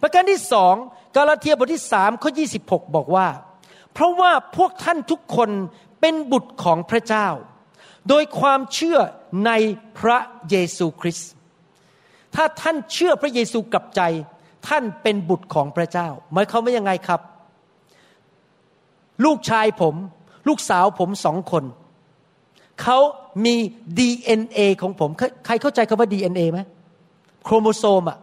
[0.00, 0.74] ประการที่สอง
[1.16, 2.44] กาลาเทียบทที่สามข้อยี
[2.96, 3.28] บอกว่า
[3.92, 5.50] เพราะว่าพวกท่านทุกคน
[6.00, 7.28] เป็นบุตรของพระเจ้า
[8.08, 8.98] โดยความเชื่อ
[9.46, 9.50] ใน
[9.98, 10.18] พระ
[10.50, 11.30] เยซูคริสต์
[12.34, 14.02] ถ้าท่านเชื่อพระเยซูกับใจ
[14.68, 17.20] ท่านเป็นบุตรของพระเจ้าหมายความว่ายังไงครับ
[19.24, 19.94] ลูกชายผม
[20.48, 21.64] ลูกสาวผมสองคน
[22.82, 22.98] เขา
[23.44, 23.54] มี
[23.98, 25.10] DNA ของผม
[25.46, 26.60] ใครเข้าใจคำว่า DNA ไหม
[27.44, 28.18] โครโมโซมอะ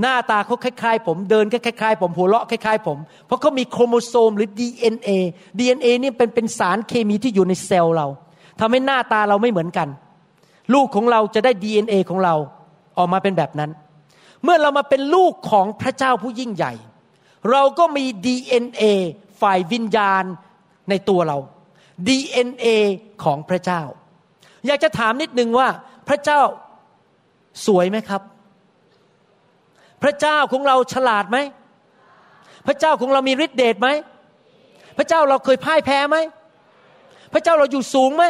[0.00, 5.10] หน้าตาเขาคล้ายๆ ผมเดินคล้ายๆ ผมหัวเราะคล้ายๆ ผม เพราะเขามีโครโมโซมหรือ DNA
[5.58, 8.06] DNA นี่เป็นเป็นสารเคมีที่อยู่ในเซลล์เรา
[8.60, 9.88] ทำให้หน้าตาเราไม่เหมือนกัน
[10.74, 12.34] ลูกของเราจะได้ DNA ของเรา
[12.98, 13.70] ออกมาเป็นแบบนั้น
[14.44, 16.72] เมื่อเรามาเป็นลูกของพระเจ้าผู้ยิ่งใหญ่
[17.50, 18.82] เราก็มี DNA
[19.40, 20.24] ฝ่ายวิญญาณ
[20.90, 21.38] ในตัวเรา
[22.06, 22.66] DNA
[23.24, 23.82] ของพระเจ้า
[24.66, 25.68] อยากจะถามนิดนึงว่า
[26.08, 26.40] พระเจ้า
[27.66, 28.22] สวยไหมครับ
[30.02, 31.38] พระเจ้าของเราฉลาดไหม
[32.66, 33.88] พระเจ้าของเรามีฤทธิเดชไหม
[34.98, 36.16] พระเจ้าเราเคยพ่ายแพ้ไหม
[37.32, 38.24] พระเจ้าเราอยู่สูงไหม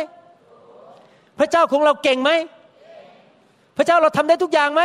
[1.39, 2.31] พระเจ้าของเราเก่งไหม
[3.77, 4.83] พระเจ้าเราทำได้ทุกอย่างไหม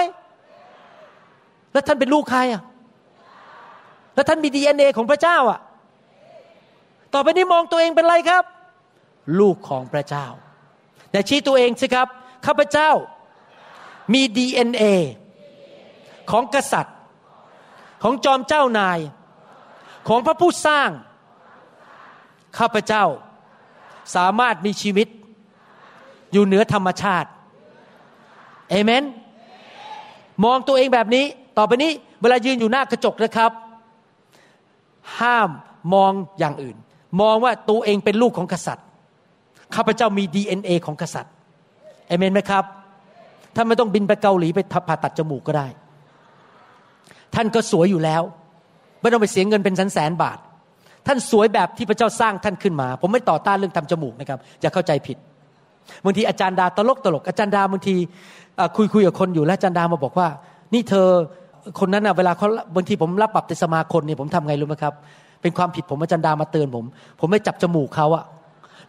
[1.74, 2.62] แล้วท่านเป็นลูกใครอะ
[4.16, 5.60] แล้วท่านมีดีเอ็นเอของพระเจ้าอะ
[7.14, 8.44] ต่อไปนี้มองตัวเองเป็นไรครับ
[9.40, 10.26] ลูกของพระเจ้า
[11.12, 12.08] แต่ชี้ตัวเองสิครับ
[12.46, 12.90] ข้าพเจ้า
[14.14, 14.84] มี DNA
[16.32, 16.96] ของกษัตริย์
[18.04, 19.00] ของจอมเจ้านาย
[20.08, 20.90] ของพระผู้สร้าง
[22.58, 23.06] ข้าพเจ้า
[24.16, 25.08] สามารถมีชีวิต
[26.32, 27.30] อยู่เหนือธรรมชาติ
[28.70, 29.04] เอเมน
[30.44, 31.26] มองตัวเองแบบนี้
[31.58, 33.52] ต่อไปนี้เวลายืนอยู่หน้ากระจกนะครับ
[35.20, 35.50] ห้าม
[35.94, 36.78] มองอย่างอื่น
[37.22, 38.86] มองว่าตัวเองเป็นลูกของกษัตริย์
[39.76, 41.34] ข้าพเจ้ามี DNA ของกษัตริย์
[42.08, 42.64] เอเมนไหมครับ
[43.56, 45.68] ท่านไม่ต้องบินไปเกาหลีไปผ่าตัดจมูกก็ได้
[47.36, 48.22] ท่านก็สวยอยู่แล้ว
[49.02, 50.38] ไม่ต้องไปเสียเงินเป็นแสนแสนบาท
[51.08, 55.18] ท่านสวยแบบที่พระเจ้าสร้างท่านขึ้นมา ผมไม่ต่อต้านเรื่องทำจมูกนะครับจะเข้าใจผิด
[56.04, 57.96] บางทีอาจารย์ดาตลกตลกอาจารย์ดาบางที
[58.76, 60.28] คุยคุยกับคนอยู่แล้วอาจารย์ดามาบอกว่า
[60.74, 61.08] นี่เธอ
[61.80, 64.94] คนนั้นนะเวลาเขาบางทีผมรับปรับติสมาคนเนี่ยผมทำไงรู้ไหมครับ
[65.42, 66.86] เป็นความผิดผมอาจารย์ดามาเตือนผม
[67.20, 68.24] ผมไม่จับจมูกเขาอะ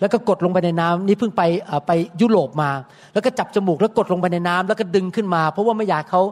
[0.00, 1.42] แล้วก็กดลงไปในน้ำนี่เพิ่งไป
[1.86, 2.70] ไปยุโรปมา
[3.12, 6.22] แล้วก็จับจมูกแล้วกดลงไปในน้ำแล้วก็ดึงขึ้นมา เพราะว่าไม่อยากเขา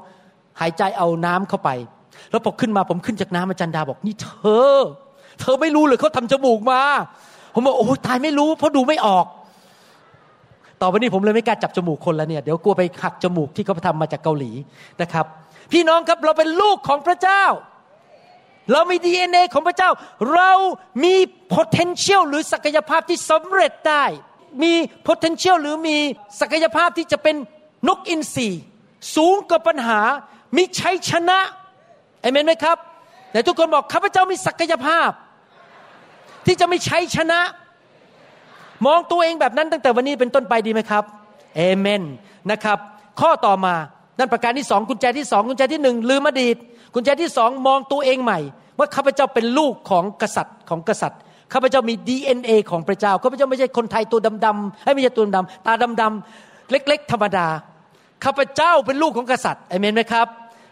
[0.61, 1.71] หายใจเอาน้ำเข้าไป
[2.31, 4.29] แล้วพอขึ้นมาผมขึ้นจากน้ำอาจารย์ดาบอกนี่เธ
[4.75, 4.79] อ
[5.41, 6.81] เธอไม่รู้เลยเขาทำจมูกมา
[7.55, 9.27] ผมบอกโอ้ตายไม่รู้ เพราะดูไม่ออก
[10.83, 14.51] ต่อไปนี้ผมเลยไม่กล้าจับจมูกคนแล้วเนี่ยเดี๋ยวกลัวไปหักจมูกที่เขาทำมาจากเกาหลี
[15.03, 15.27] นะครับ
[15.73, 17.45] พี่น้องครับเราเป็นลูกของพระเจ้า
[18.73, 19.91] เรามี DNA ของพระเจ้า
[20.35, 20.51] เรา
[21.05, 21.15] มี
[21.55, 24.05] potential หรือศักยภาพที่สำเร็จได้
[24.63, 24.73] มี
[25.09, 25.99] potential หรือมี
[26.41, 27.37] ศักยภาพที่จะเป็น
[27.89, 28.49] นกอินทรี
[29.17, 30.01] สูงกว่าปัญหา
[30.57, 31.39] มีชัยชนะ
[32.23, 32.77] เอเมนไหมครับ
[33.33, 35.11] แต่ทุกคนบอกข้าพเจ้ามีศักยภาพ
[36.47, 37.41] ที่จะไมีชัยชนะ
[38.87, 41.05] มองตัวเองแบบนั้นตั้งแต่วันนี้เป็นต้นไปดีไหมครับ
[41.57, 42.03] เอเมน
[42.51, 42.79] นะครับ
[43.21, 43.75] ข้อต่อมา
[44.19, 46.57] นั่นประการที่สองกุญแจที่สองกุญแจที่หนึ่งลืมอดีต
[46.95, 48.39] กุญแจที่สองมองตัวเองใหม่
[48.79, 51.21] ว่าข้าพเจ้าเป็นลูกของกษัตริย์ของกษัตริย์
[51.53, 57.47] ข้าพเจ้ามี DNA ของพระเจ้าข้าพเจ้าไม่ใช่คนไทยตัวดำๆไม่ใช่ตัวดำตาดำๆเล็ก ๆ ธรรมดา
[58.25, 60.27] ข้าพเจ้าเป็นลูกของกษัตริย์เอเมนไหมครับ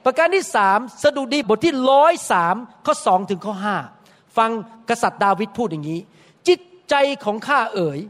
[0.05, 3.77] ประการที่สามสดุดีบทที่ร้อยสามข้อสองถึงข้อห้า
[4.37, 4.51] ฟัง
[4.89, 6.01] กษัตริย์ดาวิดพูดอย่างนี้
[6.49, 6.61] จิต
[6.91, 8.01] ใจของข้าเอ๋ย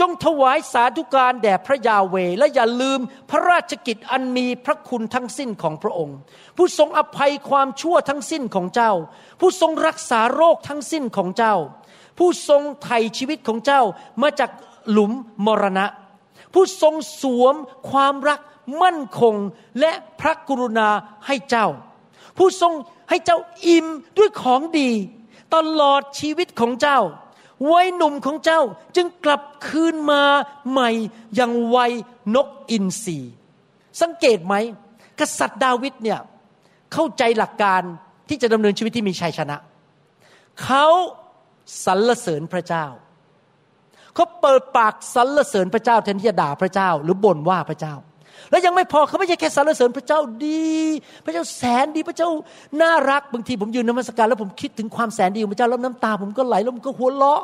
[0.00, 3.00] จงถวายสาธุการแด่พระยาเวและอย่าลืม
[3.30, 6.16] พระราชกิจอันมีพระคุณทั้งสิ้นของพระองค์
[6.56, 8.92] ผู้ทรงอภัยความชั่วทั้งสิ้นของเจ้า
[9.40, 11.54] ผู้ทรงรักษาโรคทั้งสิ้นของเจ้า
[12.18, 13.82] ผู้ทรงไถ่ชีวิตของเจ้า
[14.22, 14.50] มาจาก
[14.90, 15.12] หลุม
[15.46, 15.86] มรณะ
[16.54, 17.54] ผู้ทรงสวม
[17.90, 18.40] ความรัก
[18.82, 19.34] มั่นคง
[19.80, 20.88] และพระกรุณา
[21.26, 21.68] ให้เจ้า
[22.36, 22.74] ผู้ทรง
[23.10, 23.86] ให้เจ้าอิ่ม
[24.18, 24.90] ด้วยของดี
[25.54, 26.98] ตลอดชีวิตของเจ้า
[27.72, 28.60] วัยหนุ่มของเจ้า
[28.96, 30.22] จึงกลับคืนมา
[30.70, 30.90] ใหม่
[31.34, 31.92] อย่างวัย
[32.34, 33.18] นกอินทรี
[34.00, 34.54] สังเกตไหม
[35.20, 36.20] กษัตริย์ดาวิดเนี่ย
[36.92, 37.82] เข้าใจหลักการ
[38.28, 39.56] ที่จะดำเนินชีวิตที่มีชัยชนะ
[40.62, 40.86] เขา
[41.84, 42.86] สรรเสริญพระเจ้า
[44.14, 47.94] เขาเปิดปากสรรเสริญพระเจ้าแทนที่จะด่าพระเจ้า หรือบ่นว่าพระเจ้า
[48.50, 50.70] แล้วยังไม่พอเขาไม่ใช่แค่สรรเสริญพระเจ้าดี
[51.24, 52.28] พระเจ้าแสนดีพระเจ้า
[52.82, 57.42] น่ารักบางทีผมยืนนมัสการแล้วผมคิดถึงความแสนดีของพระเจ้าแล้วน้ำตาผมก็ไหลแล้วผมก็หัวเราะ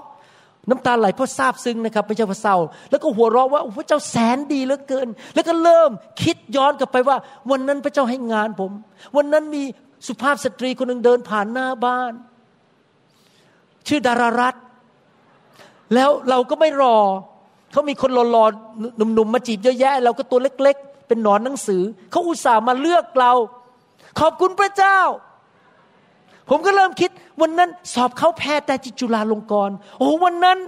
[0.70, 2.56] น้ำตาไหลเพราะซาบซึ้งนะครับไม่ใช่เพราะเศร้า
[2.90, 5.90] แล้วก็หัวเราะว่าพระเจ้าแสนดีเหลือเกิน แล้วก็เริ่ม
[6.22, 7.16] คิดย้อนกลับไปว่า
[7.50, 8.70] วันนั้นพระเจ้าให้งานผม
[9.16, 9.62] วันนั้นมี
[10.06, 12.12] สุภาพสตรีคนหนึ่งเดินผ่านหน้าบ้าน
[13.88, 14.54] ชื่อดารารัต
[15.94, 16.96] แล้วเราก็ไม่รอ
[17.72, 20.76] เขามีคนรอๆหนุ่มๆมาจีบเยอะแยะ เราก็ตัวเล็ก
[21.08, 23.32] เป็นหนอนหนังสือ เขาอุตส่าห์มาเลือกเรา
[24.20, 24.98] ขอบคุณพระเจ้า
[26.50, 30.58] ผมก็เริ่มคิด วันนั้นสอบเขาแพ้แต่จิจุฬาลงกรณ์โอ้วันนั้น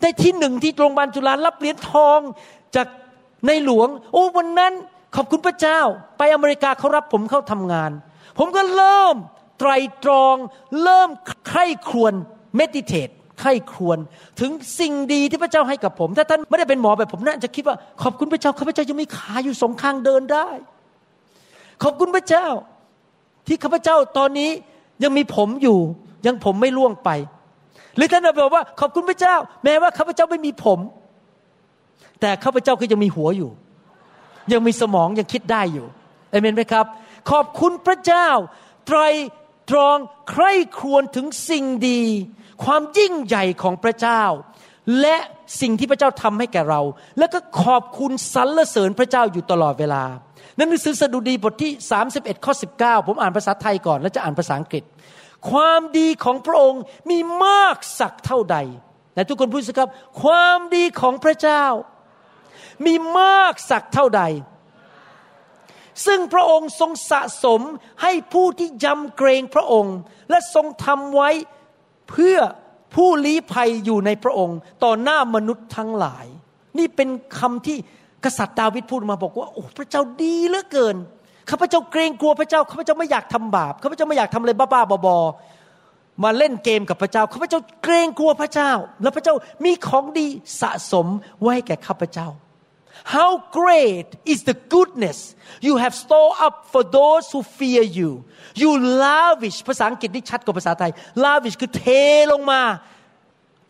[0.00, 2.20] ได้ที่หนึ่งที่โรงพยาบาลจุฬารับเหรียญทอง
[2.76, 2.88] จาก
[3.46, 4.72] ในหลวง โอ้วันนั้น
[5.16, 5.80] ขอบคุณพระเจ้า
[6.18, 7.90] ไปอเมริกาเขารับผมเข้าทำงาน
[8.38, 9.16] ผมก็เริ่ม
[9.58, 9.70] ไตร
[10.04, 10.36] ตรอง
[10.82, 11.08] เริ่ม
[11.48, 12.14] ใคร่ครวญ
[12.56, 13.98] เมดิเทต ใคร่ครวญ
[14.40, 14.50] ถึง
[14.80, 20.48] สิ่งดีที่พระเจ้าให้กับผม ถ้าท่านไม่ได้เป็นหมอแบบผมน่าจะคิดว่า ขอบคุณพระเจ้าข้าพเจ้ายังมีขาอยู่สองข้างเดินได้
[21.82, 22.46] ขอบคุณพระเจ้า
[23.46, 24.50] ที่ข้าพเจ้าตอนนี้
[25.02, 25.78] ยังมีผมอยู่
[26.26, 27.10] ยังผมไม่ล่วงไป
[27.96, 30.78] หรือท่านบอกว่า ขอบคุณพระเจ้า แม้ว่าข้าพเจ้าไม่มีผม
[32.20, 33.50] แต่ข้าพเจ้าก็ยังมีหัวอยู่
[34.52, 35.86] ยังมีสมองยังคิดได้อยู่
[36.30, 36.86] เอเมนไหมครับ
[37.30, 38.28] ขอบคุณพระเจ้า
[38.86, 38.98] ไตร
[39.70, 39.96] ตรอง
[40.30, 42.02] ใคร่ครวญถึงสิ่งดี
[42.64, 44.22] ความยิ่งใหญ่ของพระเจ้า
[45.00, 45.16] และ
[45.60, 46.80] สิ่งที่พระเจ้าทำให้แก่เรา
[47.18, 50.04] แล้วก็ขอบคุณสรรเสริญพระเจ้าอยู่ตลอดเวลา
[50.58, 51.72] นั่นคือสดุดีบทที่
[52.10, 54.84] 31ข้อ19 ผมอ่านภาษาไทยก่อนแล้วจะอ่านภาษาอังกฤษ
[55.50, 58.56] ความดีของพระองค์มีมากสักเท่าใด
[59.14, 59.90] แต่ทุกคนพูดสิครับ
[60.22, 61.64] ความดีของพระเจ้า
[62.86, 64.22] มีมากสักเท่าใด
[66.06, 67.60] ซึ่งพระองค์ทรงสะสม
[68.02, 69.96] ให้ผู้ที่ยำเกรงพระองค์
[70.30, 71.30] และทรงทำไว้
[72.10, 72.36] เพื่อ
[72.94, 76.26] ผู้ลี้ภัยอยู่ในพระองค์ ต่อหน้ามนุษย์ทั้งหลาย
[76.78, 77.76] นี่เป็นคำที่
[78.24, 80.96] กษัตริย์ดาวิดพูดมาบอกว่าโอ้พระเจ้าดีเหลือเกิน
[81.50, 88.70] ข้าพเจ้าเกรงกลัวพระเจ้าข้าพเจ้าไม่อยากทำบาปข้าพเจ้าไม่อยากทำอะไรบ้าๆบอๆมาเล่นเกมกับพระเจ้าข้าพเจ้าเกรงกลัวพระเจ้า
[89.02, 90.26] และพระเจ้ามีของดี
[90.60, 91.06] สะสม
[91.42, 92.28] ไว้แก่ข้าพเจ้า
[93.04, 98.10] How great is the goodness you have stored up for those who fear you
[98.62, 98.70] you
[99.04, 100.90] lavish ภาษาอังกฤษนี่ชัดกว่าภาษาไทย
[101.24, 101.84] lavish คือเท
[102.32, 102.62] ลงมา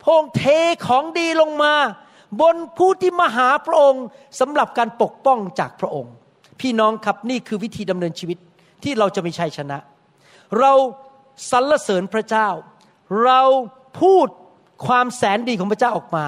[0.03, 0.43] พงเท
[0.87, 1.73] ของดีลงมา
[2.41, 4.05] บนผู้ที่มาหาพระองค์
[4.39, 6.13] สำหรับการปกป้องจากพระองค์
[6.61, 8.37] พี่น้องครับนี่คือวิธีดำเนินชีวิต
[8.83, 9.77] ที่เราจะมีชัยชนะ
[10.59, 10.73] เรา
[11.51, 12.47] สรรเสริญพระเจ้า
[13.23, 13.41] เรา
[14.01, 14.27] พูด
[14.87, 16.25] ความแสนดีของพระเจ้าออกมา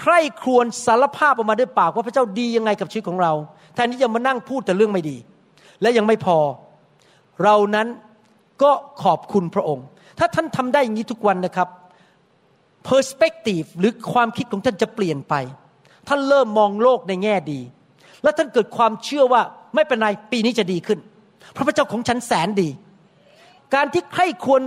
[0.00, 3.32] ใคร่ครวญสารภาพออกมาด้วยปากว่าพระเจ้าดียังไงกับชีวิตของเรา
[3.74, 5.16] แทนที่จะมานั่งพูดแต่เรื่องไม่ดี
[5.82, 6.38] และยังไม่พอ
[7.44, 7.88] เรานั้น
[8.62, 8.70] ก็
[9.02, 9.86] ขอบคุณพระองค์
[10.18, 11.68] ถ้าท่านทำได้อย่างนี้ทุกวันนะครับ
[12.88, 15.34] perspective หรือความคิดของท่านจะเปลี่ยนไป
[16.08, 17.60] ท่านเริ่มมองโลกในแง่ดี
[18.22, 19.42] และท่านเกิดความเชื่อว่า
[19.74, 20.98] ไม่เป็นไรปีนี้จะดีขึ้น
[21.56, 22.68] พระพระเจ้าของฉันแสนดี
[23.74, 24.62] การที่ใครควร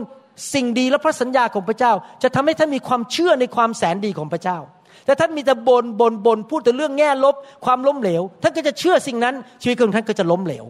[0.54, 4.58] สิ่งดีและพระสัญญาของพระเจ้า จะทำให้ท่านมีความเชื่อในความแสนดีของพระเจ้า
[5.06, 7.36] แต่ท่านมีแต่บนบนบนพูดแต่เรื่องแง่ลบ
[7.66, 10.66] ความล้มเหลว ท่านก็จะเชื่อสิ่งนั้น ชีวิตของท่านก็จะล้มเหลว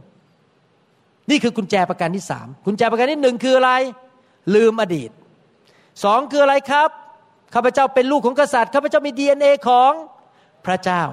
[1.30, 3.72] นี่คือกุญแจประการที่สามกุญแจประการที่หนึ่งคืออะไร
[4.56, 5.10] ลืมอดีต
[6.04, 6.90] สองคืออะไรครับ
[7.54, 9.92] ข้าพเจ้าเป็นลูกของกษัตริย์ข้าพเจ้ามีดีเอ็นเอของ
[10.66, 11.04] พระเจ้า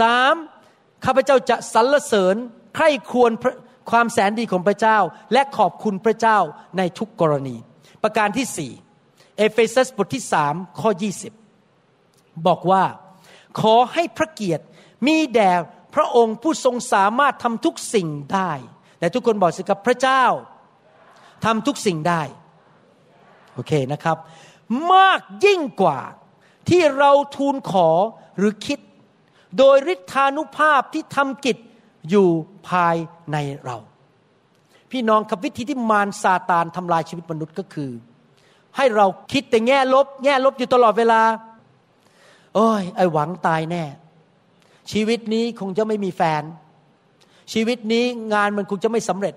[0.00, 0.34] สาม
[1.04, 2.36] ข้าพเจ้าจะสรรเสริญ
[2.76, 3.32] ใคร่ควร
[3.90, 4.98] ความแสนดีของพระเจ้า
[5.32, 6.38] และขอบคุณพระเจ้า
[6.78, 7.56] ในทุกกรณี
[8.02, 8.72] ประการที่สี่
[9.38, 11.32] เอเฟซัสบทที่สามข้อยี่สิบ
[12.46, 12.84] บอกว่า
[13.60, 14.64] ขอให้พระเกียรติ
[15.06, 15.52] มีแด่
[15.94, 18.52] พระองค์ผู้ทรงสามารถทำทุกสิ่งได้
[18.98, 20.24] แต่ทุกคนบอกสิครับพระเจ้า
[21.44, 22.22] ทำทุกสิ่งได้
[23.54, 24.16] โอเคนะครับ
[24.92, 26.00] มากยิ่งกว่า
[26.68, 27.88] ที่เราทูลขอ
[28.38, 28.78] หรือคิด
[29.58, 31.56] โดยฤทธานุภาพที่ทำกิจ
[32.10, 32.28] อยู่
[32.68, 32.96] ภาย
[33.32, 33.76] ในเรา
[34.90, 37.90] พี่น้องครับวิธีที่มารซาตานทำลายชีวิตมนุษย์ก็คือ
[38.76, 41.20] ให้เราคิดแต่แง่ลบ แง่ลบอยู่ตลอดเวลา
[42.54, 43.84] โอ้ย ไอหวังตายแน่
[44.92, 46.42] ชีวิตนี้คงจะไม่มีแฟน
[47.52, 49.34] ชีวิตนี้งานมันคงจะไม่สำเร็จ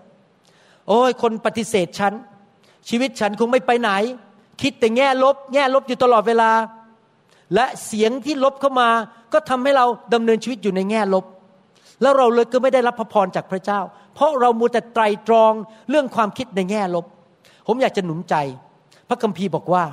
[0.88, 2.14] โอ้ย คนปฏิเสธฉัน
[2.90, 3.90] ชีวิตฉันคงไม่ไปไหน
[4.62, 6.52] คิดแต่แง่ลบ แง่ลบอยู่ตลอดเวลา
[7.54, 8.90] และเสียงที่ลบเข้ามา
[9.34, 11.26] ก็ทำให้เราดำเนินชีวิตอยู่ในแง่ลบ
[12.02, 13.80] แล้วเราเลยก็ไม่ได้รับพระพรจากพระเจ้า
[14.16, 15.54] เพราะเรามัวแต่ไตรตรอง
[15.90, 17.06] เรื่องความคิดในแง่ลบ
[17.68, 18.36] ผมอยากจะหนุนใจ
[19.10, 19.84] พระคัมภีร์บอกว่า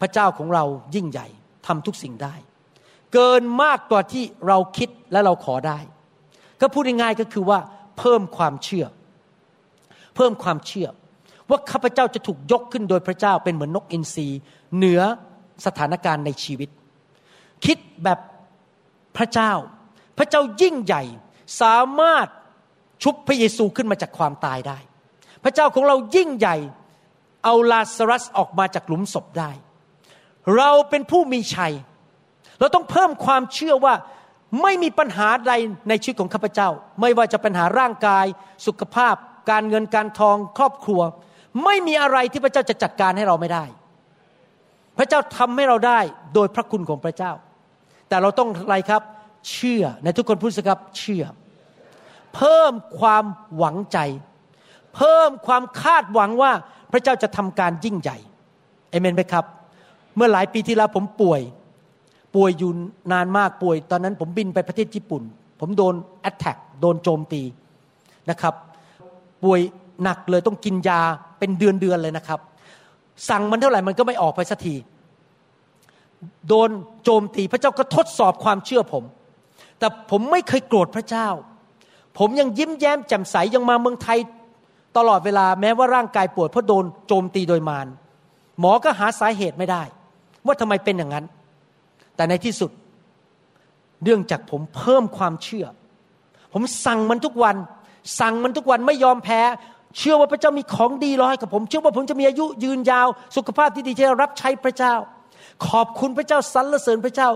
[0.00, 0.64] พระเจ้าของเรา
[0.94, 1.26] ยิ่งใหญ่
[1.68, 2.34] ทำทุกสิ่งได้
[3.12, 5.78] เกินมากกว่าที่เราคิดและเราขอได้
[6.60, 7.58] ก็พูดง่ายๆก็คือว่า
[7.98, 8.86] เพิ่มความเชื่อ
[10.16, 10.88] เพิ่มความเชื่อ
[11.50, 14.28] ว่าข้าพเจ้าจะถูกยกขึ้นโดยพระเจ้าเป็นเหมือนนกอินทรี
[14.76, 15.00] เหนือ
[15.66, 16.68] สถานการณ์ในชีวิต
[17.64, 18.18] คิดแบบ
[19.16, 19.52] พระเจ้า
[20.18, 21.02] พระเจ้ายิ่งใหญ่
[21.60, 22.26] สามารถ
[23.02, 24.78] ชุบพระเยซูขึ้นมาจากความตายได้
[25.44, 26.56] พระเจ้าของเรายิ่งใหญ่
[27.44, 29.50] เอาลาซารัสออกมาจากหลุมศพได้
[30.56, 31.74] เราเป็นผู้มีชัย
[32.60, 33.94] เราต้องเพิ่มความเชื่อว่า
[34.62, 35.52] ไม่มีปัญหาใด
[35.88, 36.68] ในชีวิตของข้าพเจ้า
[37.00, 38.26] ไม่ว่าจะปัญหาร่างกาย
[38.66, 39.14] สุขภาพ
[39.50, 41.00] การเงินการทอง ครอบครัว
[41.64, 43.64] ไม่มีอะไรที่พระเจ้าจะจัดการให้เราไม่ได้
[44.98, 46.00] พระเจ้าทำให้เราได้
[46.34, 47.32] โดยพระคุณของพระเจ้า
[48.08, 49.02] แต่เราต้องอะไรครับ
[49.50, 51.24] เชื่อในทุกคนพูดสิครับเชื่อ
[52.34, 53.24] เพิ่มความ
[53.56, 53.98] หวังใจ
[54.96, 56.52] เพิ่มความคาดหวังว่า
[56.92, 58.18] พระเจ้าจะทำการยิ่งใหญ่
[58.90, 59.44] เอเมนไหมครับ
[60.18, 61.40] เมื่อหลายปีที่แล้วผมป่วย
[62.36, 62.70] ป่วยอยู่
[63.12, 65.22] นานมากป่วย ตอนนั้นผมบินไปประเทศญี่ปุ่น
[65.60, 67.42] ผมโดนแอตแทกโดนโจมตี
[68.30, 68.54] นะครับ
[69.44, 69.60] ป่วย
[70.02, 71.00] หนักเลยต้องกินยา
[71.38, 72.40] เป็นเดือนเดือนเลยนะครับ
[73.28, 74.74] สั่งมันเท่าไหร่มันก็ไม่ออกไปสักที
[76.48, 76.70] โดน
[77.04, 79.04] โจมตีพระเจ้าก็ทดสอบความเชื่อผม
[79.78, 81.28] แต่ผมไม่เคยโกรธพระเจ้า
[82.18, 84.18] ผมยังยิ้มแย้มแจ่มใสยังมาเมืองไทย
[84.96, 87.86] ตลอดเวลาแม้ว่าร่างกายปวดเพราะโดนโจมตีโดยมาร
[88.60, 89.82] หมอก็หาสาเหตุไม่ได้
[90.48, 91.24] ว่าทำไมเป็นอย่างนั้น
[92.16, 92.70] แต่ในที่สุด
[94.04, 95.66] เนื่องจากผมเพิ่มความเชื่อ
[96.52, 97.56] ผมสั่งมันทุกวัน
[98.20, 99.40] สั่งมันทุกวันไม่ยอมแพ้
[99.98, 104.94] เชื่อว่าพระเจ้ามีของดีรอให้กับผม เชื่อว่าผมจะมีอายุยืนยาว สุขภาพที่ดีจะรับใช้พระเจ้า
[105.68, 107.28] ขอบคุณพระเจ้าสรรเสริญพระเจ้า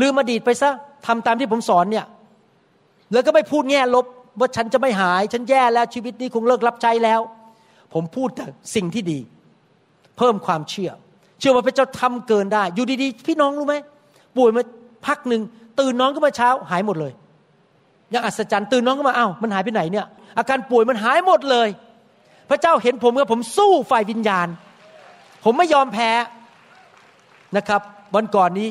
[0.00, 0.70] ลืมอดีตไปซะ
[1.06, 2.06] ทำตามที่ผมสอนเนี่ย
[3.12, 4.06] แล้วก็ไม่พูดแง่ลบ
[4.40, 7.20] ว่าฉันจะไม่หาย ฉันแย่แล้วชีวิตนี้คงเลิกรับใช้แล้ว
[7.94, 9.18] ผมพูดแต่สิ่งที่ดี
[10.16, 10.90] เพิ่มความเชื่อ
[11.38, 13.74] เชื่อว่าพระเจ้าทำเกินได้ อยู่ดีๆ พี่น้องรู้ไหม
[14.36, 14.62] ป่วยมา
[15.06, 15.42] พักหนึ่ง
[15.80, 17.12] ตื่นน้องก็มาเช้าหายหมดเลย
[18.14, 20.06] ยังอัศจรรย์ตื่นน้องก็มาอ้าวมันหายไปไหนเนี่ย
[20.38, 21.68] อาการป่วยมันหายหมดเลย
[22.50, 24.48] พระเจ้าเห็นผมกับผมสู้ฝ่ายวิญญาณ
[25.44, 26.10] ผมไม่ยอมแพ้
[27.56, 27.80] นะครับ
[28.14, 28.68] วันก่อนนี้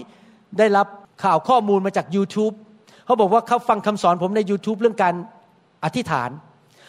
[0.58, 0.88] ได้รับ
[1.24, 2.54] ข่าวข้อมูลมาจาก YouTube
[3.06, 5.16] เขาบอกว่าเขาฟังคำสอนผมใน YouTube เรื่องการ
[5.84, 6.30] อธิษฐาน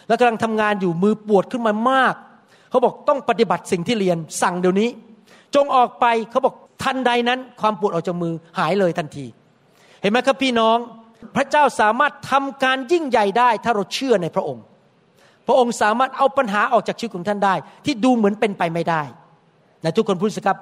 [0.08, 2.14] แล้วกำลังทำงานอยู่มือปวดขึ้นมามาก
[2.70, 4.88] เขาบอกต้องปฏิบัติสิ่งที่เรียนสั่งเดี๋ยวนี้
[5.56, 9.26] จงออกไปเขาบอกทันใดนั้น ความปวดออกจากมือหายเลยทันที
[10.00, 10.78] เห็นไหมครับพี่น้อง
[11.36, 14.64] พระเจ้าสามารถทำการยิ่งใหญ่ได้ ถ้าเราเชื่อในพระองค์
[15.46, 19.02] พระองค์สามารถเอาปัญหาออกจากชีวิตของท่านได้ ที่ดูเหมือนเป็นไปไม่ได้
[19.80, 20.58] แต่ทุกคนพูดสิครับ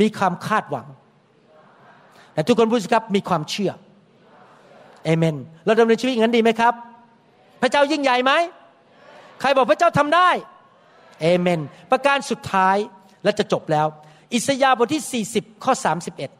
[0.00, 0.86] มีความคาดหวัง
[2.34, 3.72] แต่ทุกคนพูดสิครับมีความเชื่อ
[5.04, 6.74] เอเมน เราดำเนินชีวิตอย่างนั้นดีไหมครับ
[7.62, 8.32] พระเจ้ายิ่งใหญ่ไหม
[9.40, 10.28] ใครบอกพระเจ้าทำได้
[11.20, 12.76] เอเมน ประการสุดท้าย
[13.24, 13.86] และจะจบแล้ว
[14.34, 15.72] อิสยาห์บทที่ 40 ข้อ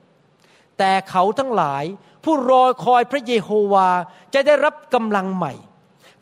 [0.07, 1.85] 31 แต่เขาทั้งหลาย
[2.24, 3.88] ผู้รอคอยพระเยโฮวา
[4.35, 5.53] จะได้รับกำลังใหม่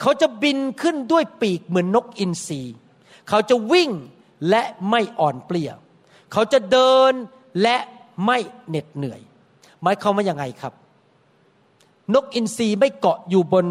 [0.00, 2.62] เขาจะบินขึ้นด้วยปีกเหมือนนกอินทรี
[3.28, 3.90] เขาจะวิ่ง
[4.48, 5.70] และไม่อ่อนเปลี่ย
[6.32, 7.12] เขาจะเดิน
[7.62, 7.76] และ
[8.26, 9.20] ไม่เหน็ดเหนื่อย
[9.82, 10.72] หมายความว่ายังไงครับ
[12.14, 13.66] นกอินทรีไม่เกาะอยู่บน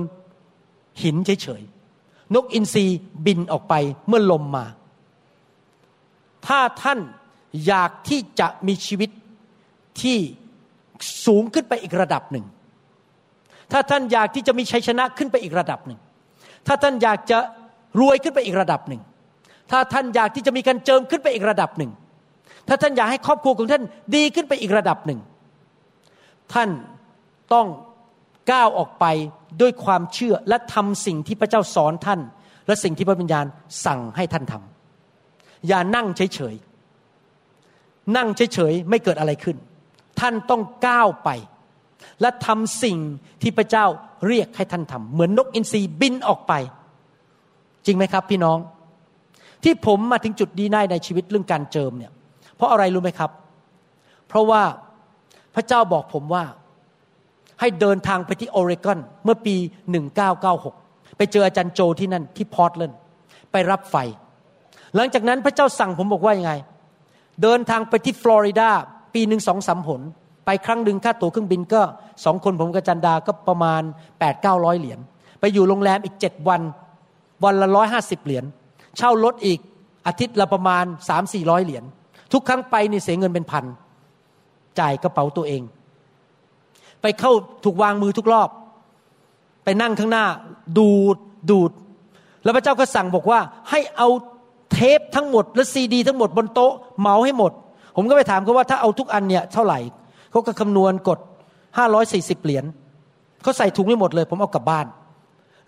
[1.03, 2.85] หินเฉยๆ นกอินทรี
[3.25, 3.73] บินออกไป
[4.07, 4.65] เมื่อลมมา
[6.47, 6.99] ถ้าท่าน
[7.65, 9.09] อยากที่จะมีชีวิต
[10.01, 10.17] ที่
[11.25, 12.45] สูงขึ้นไปอีกระดับหนึ่ง
[13.71, 15.99] ถ้าท่านอยากที่จะมีชัยชนะขึ้นไปอีกระดับหนึ่ง
[16.67, 17.37] ถ้าท่านอยากจะ
[17.99, 19.01] รวยขึ้นไปอีกระดับหนึ่ง
[19.71, 21.91] ถ้าท่านอยากที่จะมีการเจิมขึ้นไปอีกระดับหนึ่ง
[22.67, 23.83] ถ้าท่านอยากให้ครอบครัวของท่าน
[24.15, 25.19] ดีขึ้นไปอีกระดับหนึ่ง
[26.53, 26.69] ท่าน
[27.53, 27.67] ต้อง
[28.51, 29.05] ก้าวออกไป
[29.61, 32.19] ด้วยความเชื่อและทำสิ่งที่พระเจ้าสอนท่าน
[32.67, 33.45] และสิ่งที่พระวิญญาณ
[33.85, 36.55] สั่งให้ท่านทำอย่านั่งเฉย
[38.15, 39.57] นั่งเฉยๆไม่เกิดอะไรขึ้น
[40.19, 41.29] ท่านต้องก้าวไป
[42.21, 42.97] และทำสิ่ง
[43.41, 43.85] ที่พระเจ้า
[44.27, 46.53] เรียกให้ท่านทำเหมือนนกอินทรีบินออกไป
[47.85, 48.57] จริงไหมครับ พี่น้อง
[49.63, 52.11] ที่ผมมาถึงจุดดีได้ในชีวิตเรื่องการเจิมเนี่ย
[52.55, 53.31] เพราะอะไรรู้ไหมครับ
[54.27, 54.63] เพราะว่า
[55.55, 56.43] พระเจ้าบอกผมว่า
[57.59, 59.55] ให้เดินทางไปที่โอเรกอนเมื่อปี
[60.37, 62.99] 1996 ไปเจออาจารย์โจที่นั่นที่พอร์ตแลนด์
[63.51, 63.95] ไปรับไฟ
[64.95, 66.53] หลังจากนั้นพระเจ้าสั่งผมบอกว่ายังไง
[67.41, 68.69] เดินทางไปที่ฟลอริดา
[69.13, 70.01] ปีหนึ่งสองสามผล
[70.45, 71.81] ไปครั้งหนึ่งค่าตั๋วเครื่องบินก็
[72.25, 74.99] สองคนผมกับจันดาก็ประมาณ8ปดเก้าร้อยเหรียญ
[75.39, 76.61] ไปอยู่โรงแรมอีกเจ็ดวัน
[77.43, 78.45] วันละร้อยห้าสิบเหรียญ
[78.97, 79.59] เช่ารถอีก
[80.07, 81.83] อาทิตย์ละประมาณสามสี่ร้อยเหรียญ
[82.33, 83.65] ทุกครั้งไปนี่เสียเงินเป็นพัน
[84.79, 85.61] จ่ายกระเป๋าตัวเอง
[87.01, 87.31] ไปเข้า
[87.63, 88.49] ถูกวางมือทุกรอบ
[89.63, 90.25] ไปนั่งข้างหน้า
[90.77, 91.17] ดูด
[91.49, 91.71] ดูด
[92.43, 94.07] แล้วพระเจ้าก็สั่งบอกว่าให้เอา
[94.71, 97.51] เทปทั้งหมดและซีดี ทั้งหมดบนโต๊ะเมาให้หมด
[97.95, 99.79] ผมก็ไปถามเขาว่าถ้าเอาทุกอันเนี่ยเท่าไหร่
[100.31, 101.19] เขาก็คำนวณกด
[101.77, 102.65] ห้าร้อยสี่สิบเหรียญ
[103.41, 104.85] เขาใส่ถุงไม่หมดเลย ผมเอากลับบ้าน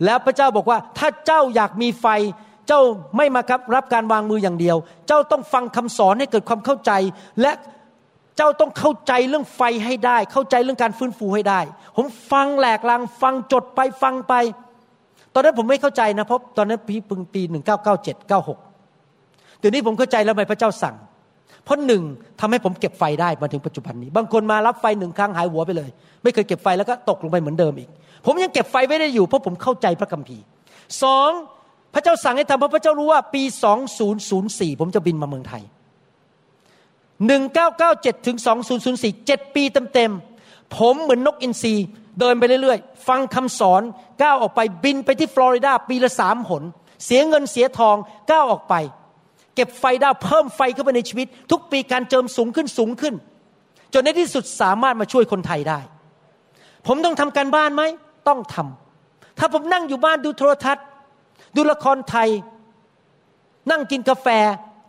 [0.05, 2.07] แล้วพระเจ้าบอกว่าถ้าเจ้าอยากมีไฟ
[2.67, 2.81] เจ้า
[3.17, 6.91] ไม่มาครับรับการวางมืออย่างเดียว เจ้าต้องฟังคำสอนให้เกิดความเข้าใจ
[7.41, 7.51] และ
[8.37, 11.59] เจ้าต้องเข้าใจเรื่องไฟให้ได้ เข้าใจเรื่องการฟื้นฟูให้ได้
[11.95, 14.33] ผมฟังแหลกลางฟังจดไปฟังไป
[15.33, 16.95] ตอนนั้นผมไม่เข้าใจนะเพราะตอนนั้นปี
[17.33, 18.59] ปีหนึ่งเก้าเก้าเจ็ดเก้าหก
[19.59, 20.95] เดี๋ยวนี้ผมเข้าใจแล้วทำไมพระเจ้าสั่ง
[21.63, 22.03] เพราะหนึ่ง
[22.39, 25.89] ทำให้ผมเก็บไฟได้มาถึงปัจจุบันนี้ บางคนมารับไฟหนึ่งครั้งหายหัวไปเลย
[26.23, 27.89] ไม่เคยเก็บไฟแล้วก็ตกลงไปเหมือนเดิมอีก
[28.25, 30.43] ผมยังเก็บไฟไว้ได้อยู่เพราะผมเข้าใจพระคัมภีร์
[31.03, 31.31] สอง
[31.93, 33.43] พระเจ้าสั่งให้ทำเพราะพระเจ้ารู้ว่าปี
[34.11, 35.63] 2004 ผมจะบินมาเมืองไทย
[37.29, 38.37] 1997 ถึง
[38.81, 41.73] 2004 7 ปีเต็มๆ ผมเหมือนนกอินทรี
[42.19, 43.81] เดินไปเรื่อยๆ ฟังคำสอน
[44.21, 46.63] ก้าวออกไปบินไปที่ฟลอริดาปีละสามหน
[47.05, 47.95] เสียเงินเสียทอง
[48.31, 48.75] ก้าวออกไป
[49.59, 53.13] เก็บไฟดาวเพิ่มไฟเข้าไปในชีวิต ทุกปีการเจิมสูงขึ้นสูงขึ้น
[53.93, 55.79] จนในที่สุดสามารถมาช่วยคนไทยได้
[56.87, 57.83] ผมต้องทำการบ้านไหม
[58.27, 60.85] ต้องทำถ้าผมนั่งอยู่บ้านดูโทรทัศน์
[61.55, 62.29] ดูละครไทย
[63.71, 64.27] นั่งกินกาแฟ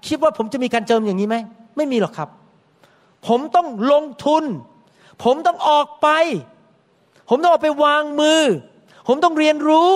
[0.06, 1.36] คิดว่าผมจะมีการเจิมอย่างนี้ไหม
[1.76, 2.28] ไม่มีหรอกครับ
[3.28, 4.44] ผมต้องลงทุน
[5.24, 6.08] ผมต้องออกไป
[7.28, 8.42] ผมต้องออกไปวางมือ
[9.08, 9.90] ผมต้องเรียนรู้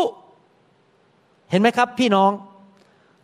[1.51, 2.31] เห็นไหมครับ พี่น้อง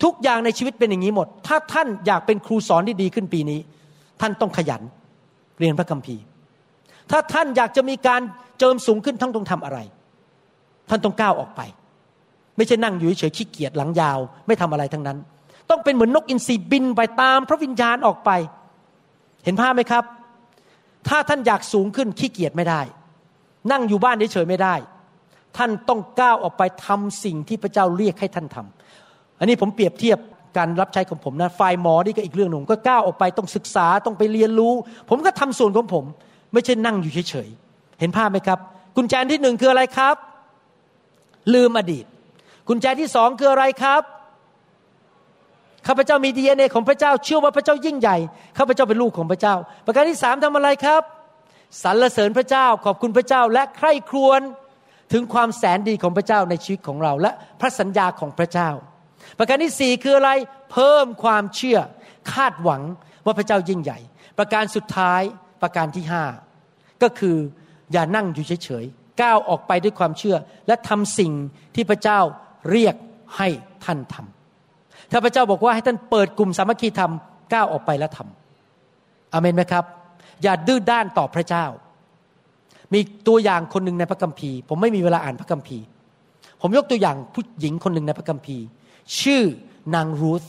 [0.02, 3.60] ทุกอย่างในชีวิตเป็นอย่างนี้หมด ถ้าท่านอยากเป็นครูสอนที่ดีขึ้นปีนี้
[4.20, 4.82] ท่านต้องขยัน
[5.58, 6.22] เรียนพระคัมภีร์
[7.10, 8.20] ถ้าท่านอยากจะมีการ
[8.58, 9.78] เจิมสูงขึ้นท่านต้องทำอะไร
[10.90, 11.60] ท่านต้องก้าวออกไป
[12.56, 15.18] ไม่ใช่นั่งอยู่เฉยขี้เกียจหลังยาว ไม่ทำอะไรทั้งนั้น
[15.70, 18.30] ต้องเป็นเหมือนนกอินทรีบินไปตามพระวิญญาณออกไป
[19.44, 20.04] เห็นภาพไหมครับ
[21.08, 22.80] ถ้าท่านอยากสูงขึ้นขี้เกียจไม่ได้
[23.72, 24.74] นั่งอยู่บ้านเฉยไม่ได้
[25.56, 28.79] ท่านต้องก้าวออกไปทำสิ่งที่พระเจ้าเรียกให้ท่านทำ
[29.40, 30.18] อันนี้ผมเปรียบเทียบ
[30.58, 34.72] การรับใช้ของผมนะฝ่ายหมอนี่ก็อีกเรื่องหนึ่งก็ก้าวออกไปต้องศึกษาต้องไปเรียนรู้
[35.10, 36.04] ผมก็ทำส่วนของผม
[36.52, 38.58] ไม่ใช่นั่งอยู่เฉยๆเห็นภาพไหมครับ
[38.96, 40.16] กุญแจที่หนึ่งคืออะไรครับ
[41.54, 42.04] ลืมอดีต
[42.68, 44.02] กุญแจที่สองคืออะไรครับ
[45.86, 48.16] ข้าพเจ้ามีดีเอ็นเอของพระเจ้าเชื่อว่าพระเจ้ายิ่งใหญ่
[48.58, 49.54] ข้าพเจ้าเป็นลูกของพระเจ้า
[49.86, 51.02] ประการที่สามทำอะไรครับ
[51.82, 54.40] สรรเสริญพระเจ้าขอบคุณพระเจ้าและใคร่ครวญ
[55.12, 58.70] ถึงความแสนดีของพระเจ้าในชีวิตของเรา และพระสัญญาของพระเจ้า
[59.40, 60.30] ประการที่สี่คืออะไร
[60.72, 61.78] เพิ่มความเชื่อ
[62.32, 62.82] คาดหวัง
[63.24, 63.98] ว่าพระเจ้ายิ่งใหญ่
[64.38, 65.22] ประการสุดท้าย
[65.62, 66.24] ประการที่ห้า
[67.02, 67.36] ก็คือ
[67.92, 71.32] อย่านั่งอยู่เฉยๆก้าวออกไปด้วยความเชื่อ และทำสิ่ง
[71.74, 72.20] ที่พระเจ้า
[72.70, 72.94] เรียก
[73.36, 73.48] ให้
[73.84, 77.12] ท่านทำถ้าพระเจ้าบอกว่าให้ท่านเปิดกลุ่มสามัคคีธรรม
[77.52, 79.84] ก้าวออกไปแล้วทำอเมนไหมครับ
[80.42, 81.64] อย่าดื้อด้านต่อพระเจ้า
[82.92, 85.84] มีตัวอย่างคนหนึ่งในพระคัมภีร์ ผมไม่มีเวลาอ่านพระคัมภีร์
[86.60, 88.64] ผมยกตัวอย่างผู้หญิงคนหนึ่งในพระคัมภีร์
[89.20, 89.42] ชื่อ
[89.94, 90.44] นางรูธ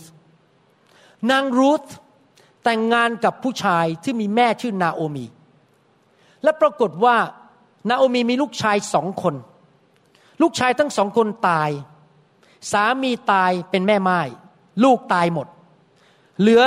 [1.31, 1.83] นางรูธ
[2.63, 5.25] แต่งงานกับผู้ชายที่มีแม่ชื่อนาโอมี
[6.43, 7.17] และปรากฏว่า
[7.89, 9.35] นาโอมีมีลูกชายสองคน
[10.41, 11.69] ลูกชายทั้งสองคนตาย
[12.71, 14.19] สามีตายเป็นแม่ไม้
[14.83, 15.47] ลูกตายหมด
[16.39, 16.63] เหลือ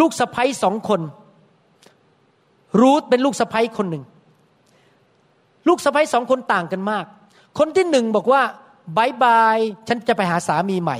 [0.00, 1.00] ลูกสะพ้ยสองคน
[2.80, 4.04] รูธเป็นลูกสะพ้ยคนหนึ่ง
[5.68, 7.04] ลูกสะพ้ยสองคนต่างกันมาก
[7.58, 8.42] คนที่หนึ่งบอกว่า
[8.96, 10.98] บายบาย ฉันจะไปหาสามีใหม่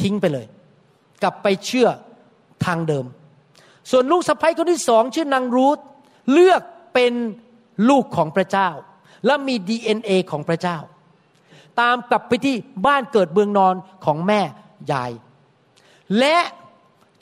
[0.00, 0.46] ทิ้งไปเลย
[1.22, 1.88] กลับไปเชื่อ
[2.64, 3.04] ทางเดิม
[3.90, 5.78] ส่วนลูกสะใภ้คนที่สองชื่อนางรูธ
[6.32, 6.62] เลือก
[6.94, 7.12] เป็น
[7.88, 8.68] ลูกของพระเจ้า
[9.26, 10.78] และมี DNA ของพระเจ้า
[11.80, 14.40] ตามกลับไปที่บ้านเกิดเบืองนอนของแม่
[14.92, 15.10] ยาย
[16.18, 16.38] และ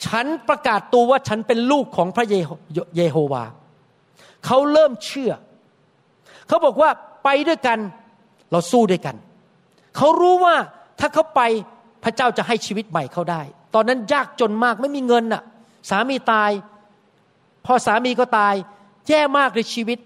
[0.07, 2.27] ฉันประกาศตัวว่าฉันเป็นลูกของพระ
[2.97, 3.45] เยโฮวา
[4.47, 5.33] เขาเริ่มเชื่อ
[6.49, 6.91] เขาบอกว่า
[7.25, 7.79] ไปด้วยกัน
[8.51, 9.17] เราสู้ด้วยกัน
[9.97, 10.57] เขารู้ว่า
[11.01, 11.41] ถ้าเขาไป
[12.05, 13.43] พระเจ้าจะให้ชีวิตใหม่เขาได้
[13.75, 15.43] ตอนนั้นยากจนมากไม่มีเงินน่ะ
[15.91, 16.51] สามีตาย
[17.67, 18.55] พอสามีก็ตาย
[19.09, 19.99] แย่มากในชีวิต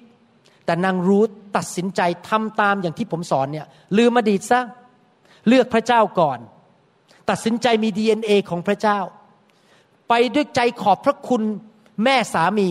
[0.64, 4.60] แต่นางรูธตัดสินใจทำตามอย่างที่ผมสอนเนี่ย ลืมอดีตซะ
[5.48, 6.38] เลือกพระเจ้าก่อน
[7.30, 8.98] ตัดสินใจมี DNA ของพระเจ้า
[10.08, 11.42] ไปด้วยใจขอบพระคุณ
[12.04, 12.68] แม่สามี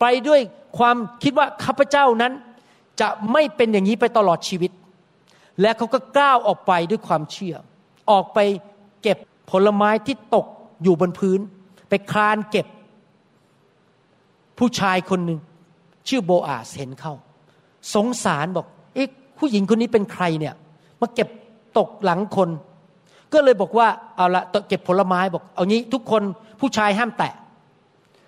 [0.00, 0.40] ไปด้วย
[0.78, 2.32] ความคิดว่าข้าพเจ้านั้น
[3.00, 4.70] จะไม่เป็นอย่างนี้ไปตลอดชีวิต
[5.60, 7.56] และเขาก็ก้าวออกไปด้วยความเชื่อ
[8.10, 8.38] ออกไป
[9.02, 9.18] เก็บ
[9.50, 10.46] ผลไม้ที่ตก
[10.82, 11.40] อยู่บนพื้น
[11.88, 12.66] ไปคลานเก็บ
[14.58, 15.38] ผู้ชายคนหนึ่ง
[16.08, 17.14] ชื่อโบอาสเห็นเข้า
[17.94, 19.08] สงสารบอก เอ๊ะ
[19.38, 20.54] ผู้หญิงคนนี้เป็นใครเนี่ย
[21.00, 21.28] มาเก็บ
[21.78, 22.48] ตกหลังคน
[23.32, 26.22] ก็เลยบอกว่าเอาละเก็บผลไม้บอก เอางี้ทุกคน
[26.60, 27.32] ผู้ชายห้ามแตะ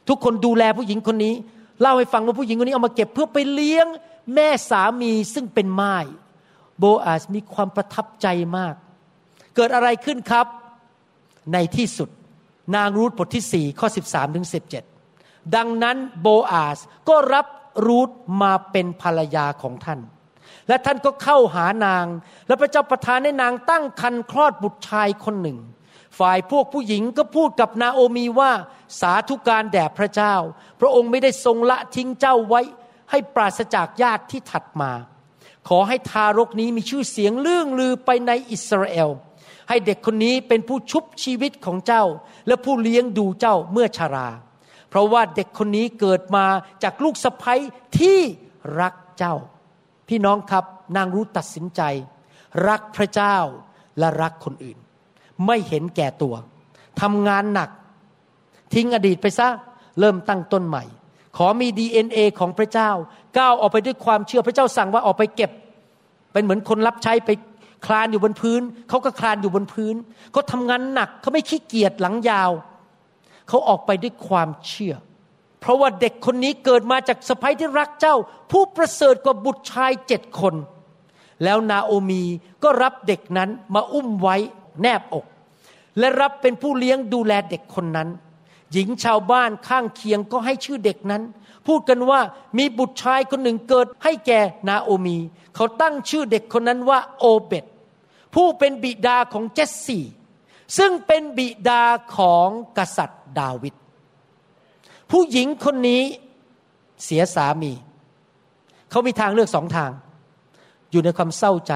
[0.09, 1.35] ทุกคนดูแลผู้หญิงคนนี้
[1.81, 3.87] เล่าให้ฟังว่าผู้หญิงคนนี้เอามาเก็บเพื่อไปเลี้ยง
[4.35, 5.97] แม่สามีซึ่งเป็นไม้
[6.79, 8.75] โบอาสมีความประทับใจมาก
[9.57, 10.47] เกิดอะไรขึ้นครับ
[11.53, 12.09] ในที่สุด
[12.77, 14.47] นางรูธบทที่สี่ข้อ 13ถึง
[15.01, 17.47] 17 ดังนั้นโบอาสก็รับ
[17.87, 18.11] รูธ
[18.43, 20.01] มาเป็นภรรยาของท่าน
[20.69, 22.07] และท่านก็เข้าหานาง
[22.47, 25.59] และพระเจ้าประทานให้นางตั้งคันคลอดบุตรชายคนหนึ่ง
[26.19, 28.53] ฝ่ายพวกผู้หญิงก็พูดกับนาโอมีว่า
[29.01, 30.35] สาธุการแด่พระเจ้า
[30.81, 32.61] พระองค์ไม่ได้ทรงละทิ้งเจ้าไว้
[33.11, 34.91] ให้ปราศจากญาติที่ถัดมา
[35.69, 39.11] ขอให้ทารกนี้มีชื่อเสียงเลื่องลือไปในอิสราเอล
[39.69, 42.05] ให้เด็กคนนี้เป็นผู้ชุบชีวิตของเจ้า
[42.47, 44.29] และผู้เลี้ยงดูเจ้าเมื่อชารา
[44.89, 46.47] เพราะว่าเด็กคนนี้เกิดมา
[46.83, 47.55] จากลูกสะใภ้
[47.99, 48.19] ที่
[48.81, 49.35] รักเจ้า
[50.09, 50.65] พี่น้องครับ
[50.97, 51.83] นางรู้ตัดสินใจ
[52.69, 53.37] รักพระเจ้า
[53.99, 54.79] และรักคนอื่น
[55.47, 56.35] ไม่เห็นแก่ตัว
[57.01, 57.71] ทำงานหนัก
[58.75, 59.49] ทิ้งอดีตไปซะ
[60.01, 60.85] เริ่มตั้งต้นใหม่
[61.37, 62.91] ขอมี DNA ของพระเจ้า
[63.39, 65.51] ก้าวออกไปด้วยความเชื่อพระเจ้าสั่งว่าออกไปเก็บ
[66.33, 67.31] เป็นเหมือนคนรับใช้ไป
[67.87, 69.95] คลานอยู่บนพื้น เขาก็คลานอยู่บนพื้น
[70.33, 72.51] เขาทำงานหนักเขาไม่ขี้เกียจหลังยาว
[73.49, 74.95] เขาออกไปด้วยความเชื่อ
[75.61, 78.15] เพราะว่าเด็กคนนี้เกิดมาจากสะพ้ยที่รักเจ้า
[78.51, 80.55] ผู้ประเสริฐกว่าบุตรชายเจ็ดคน
[81.45, 82.23] แล้วนาโอมี
[82.63, 84.37] ก็รับเด็กนั้นมาอุ้มไว้
[84.83, 85.25] แนบอก
[85.99, 88.09] และรับเป็นผู้เลี้ยงดูแลเด็กคนนั้น
[88.73, 91.23] หญิงชาวบ้านข้างเคียงก็ให้ชื่อเด็กนั้น
[91.67, 92.21] พูดกันว่า
[92.59, 95.19] มีบุตรชายคนหนึ่งเกิดให้แก่นาโอมี
[95.55, 97.65] เขาตั้งชื่อเด็กคนนั้นว่าโอเบต
[98.35, 100.05] ผู้เป็นบิดาของเจสซี่
[100.79, 101.83] ซึ่งเป็นบิดา
[102.17, 102.49] ของ
[102.79, 103.75] กษัตริย์ดาวิด
[105.11, 106.03] ผู้หญิงคนนี้
[107.05, 107.73] เสียสามี
[108.91, 109.91] เขามีทางเลือกสองทาง
[110.91, 111.75] อยู่ในความเศร้าใจ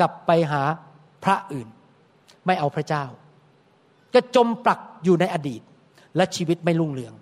[0.00, 0.62] กลับไปหา
[1.24, 1.68] พระอื่น
[2.46, 3.04] ไม่เอาพระเจ้า
[4.14, 5.62] ก็จมปลัก อยู่ในอดีต
[6.16, 7.14] และชีวิตไม่รุ่งเรือง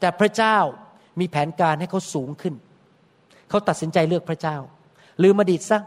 [0.00, 0.56] แต่พระเจ้า
[1.20, 2.54] มีแผนการให้เขาสูงขึ้น
[3.48, 4.56] เขาตัดสินใจเลือกพระเจ้า
[5.22, 5.78] ลืมอดีตซะ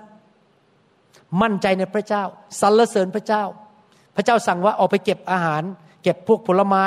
[1.42, 2.24] มั่นใจในพระเจ้า
[2.62, 3.44] สรรเสริญพระเจ้า
[4.16, 5.64] พระเจ้าสั่งว่าออกไปเก็บอาหาร
[6.04, 6.86] เก็บพวกผลไม้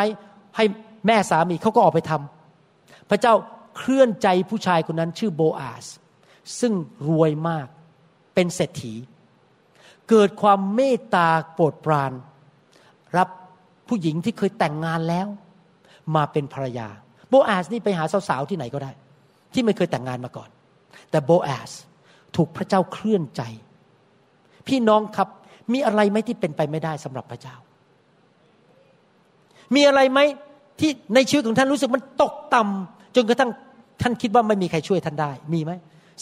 [0.57, 0.65] ให้
[1.07, 3.35] แม่สามีเขาก็ออกไปทำพระเจ้า
[3.77, 5.87] เคลื่อนใจผู้ชายคนนั้นชื่อโบอาส
[6.61, 6.73] ซึ่ง
[7.09, 7.69] รวยมาก
[8.35, 8.95] เป็นเศรษฐี
[10.11, 12.13] เกิดความเมตตาโปรดปราน
[13.17, 13.29] รับ
[13.89, 15.27] ผู้หญิงที่เคยแต่งงานแล้ว
[16.17, 16.89] มาเป็นภรรยา
[17.29, 18.91] โบอาสนี่ไปหาสาวๆที่ไหนก็ได้
[19.55, 20.49] ที่ไม่เคยแต่งงานมาก่อน
[21.11, 21.71] แต่โบอาส
[22.37, 23.43] ถูกพระเจ้าเคลื่อนใจ
[24.69, 25.29] พี่น้องครับ
[25.73, 27.55] มีอะไรไหมที่เป็นไปไม่ได้สำหรับพระเจ้า
[29.75, 30.21] มีอะไรไหม
[30.81, 33.51] ที่ในชีวิตของท่านรู้สึกมันตกต่ำจนกระทั่ง
[34.03, 35.73] ท่านคิดว่าไม่มีใครช่วยท่านได้ มีไหม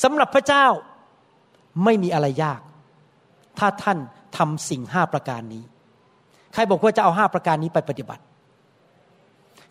[0.02, 0.66] สำหรับพระเจ้า
[1.84, 2.60] ไม่มีอะไรยาก
[3.58, 3.98] ถ้าท่าน
[4.36, 5.62] ทำสิ่งห้าประการนี้
[6.52, 8.22] ใครบอกว่าจะเอาห้าประการนี้ไปปฏิบัติ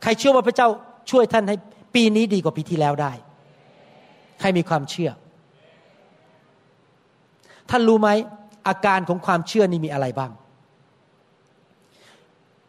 [0.01, 0.67] ใครเชื่อว่าพระเจ้า
[1.11, 1.55] ช่วยท่านให้
[1.95, 3.11] ปีนี้ดีกว่าปีที่แล้วได้
[4.39, 5.09] ใครมีความเชื่อ
[7.69, 8.09] ท่านรู้ไหม
[8.67, 10.31] อาการของความเชื่อนี่มีอะไรบ้าง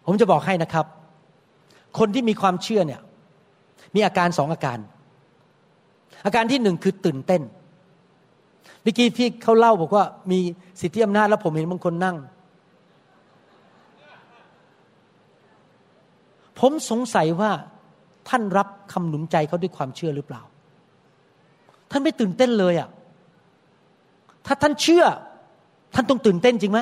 [0.07, 0.87] ผมจะบอกให้นะครับ
[1.99, 3.01] คนที่มีความเชื่อเนี่ย
[3.95, 4.79] มีอาการสองอาการ
[6.25, 7.43] อาการที่หนึ่งคือตื่นเต้น
[8.83, 10.39] เมื่อกี้พี่เขาเล่าบอกว่ามี
[10.81, 12.17] สิทธิอำนาจแล้วผมเห็นบางคนนั่ง
[16.59, 17.53] ผมสงสัยว่า
[18.29, 20.43] ท่านรับคำหนุนใจเขาด้วยความเชื่อหรือเปล่า
[21.91, 22.89] ท่านไม่ตื่นเต้นเลยอะ่ะ
[24.47, 25.05] ถ้าท่านเชื่อ
[25.95, 26.81] ท่านต้องตื่นเต้นจริงไหม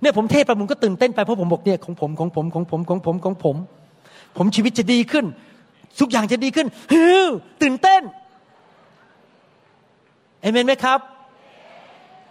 [0.00, 3.56] เนี่ยผมเทศไปผมก็ตื่นเต้นไปเพราะผมบอกเนี่ยของผมของผมของผมของผมของผม
[4.36, 5.24] ผมชีวิตจะดีขึ้น
[6.00, 7.24] ทุกอย่างจะดีขึ้นฮือ
[7.62, 8.02] ตื่นเต้น
[10.40, 10.98] เอเมนไหมครับ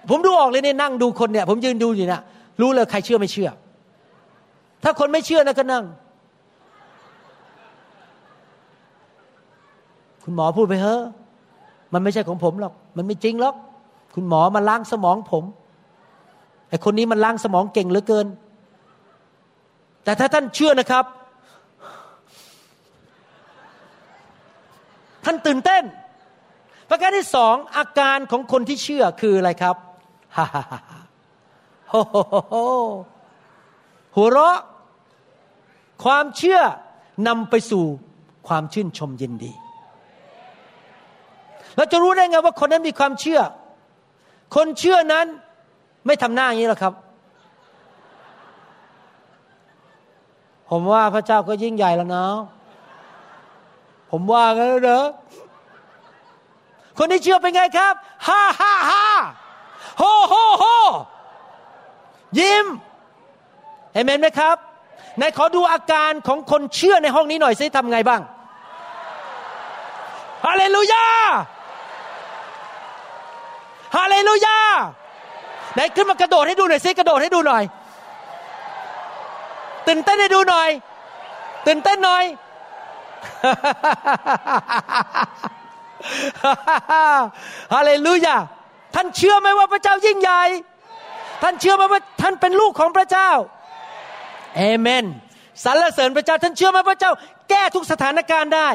[0.10, 2.22] ผมดูออกเลยเนี่ยนั่งดูคนเนี่ย ผมยืนดูอยู่เนี่ย
[2.62, 3.50] รู้เลยใครเชื่อไม่เชื่อ
[4.88, 5.84] ถ้าคนไม่เชื่อนะก็นั่ง
[10.24, 10.98] คุณหมอพูดไปเฮ้
[11.94, 13.56] มันไม่ใช่ของผมหรอก มันไม่จริงหรอก
[14.16, 15.44] คุณหมอมาล้างสมองผม
[16.70, 18.28] ไอคนนี้มันล้างสมองเก่งเหลือเกิน
[20.04, 21.06] แต่ถ้าท่านเชื่อนะครับ
[25.26, 25.84] ท่านตื่นเต้น
[26.90, 29.76] ประการที่สองอาการของคนที่เชื่อคืออะไรครับ
[30.38, 30.80] ฮ่าฮ่าฮ่า
[31.90, 32.16] โฮโฮ
[32.50, 32.56] โฮ
[34.16, 34.60] หัวเราะ
[36.06, 36.60] ความเชื่อ
[37.28, 37.86] นำไปสู่
[38.48, 39.54] ความชื่นชมยินดี
[41.76, 43.42] เราจะรู้ได้ไงว่าคนนั้นมีความเชื่อ
[44.56, 45.26] คนเชื่อนั้น
[46.06, 46.94] ไม่ทำหน้าอย่างนี้หรอกครับ
[50.70, 52.36] ผมว่าพระเจ้าก็ยิ่งใหญ่แล้วเนาะ
[54.12, 55.04] ผมว่ากันแล้วเด้อ
[56.98, 57.94] คนที่เชื่อเป็นไงครับ
[58.28, 59.06] ฮ่าฮ่าฮ่า
[60.00, 60.66] โฮโฮโฮ
[62.40, 62.66] ยิ้ม
[63.94, 64.58] เห็นไหมครับ
[65.18, 68.22] ไหนขอดูอาการของคนเชื่อในห้องนี้หน่อยสิทำไงบ้าง
[70.46, 71.06] ฮาเลลูยา
[73.98, 74.58] ฮาเลลูยา
[75.74, 77.64] ไหนขึ้นมากระโดดให้ดูหน่อยซิกระโดดให้ดูหน่อย
[79.88, 80.70] ตื่นเต้นให้ดูหน่อย
[81.68, 82.24] ตื่นเต้นหน่อย
[87.74, 88.36] ฮาเลลูยา
[88.96, 90.42] ท่านเชื่อไหมว่าพระเจ้ายิ่งใหญ่
[91.44, 93.30] ท่านเชื่อไหมว่าท่านเป็นลูกของพระเจ้า
[94.56, 95.06] เอเมน
[95.64, 97.12] สรรเสริญพระเจ้า ท่านเชื่อไหมพระเจ้า
[97.50, 98.70] แก้ทุกสถานการณ์ได้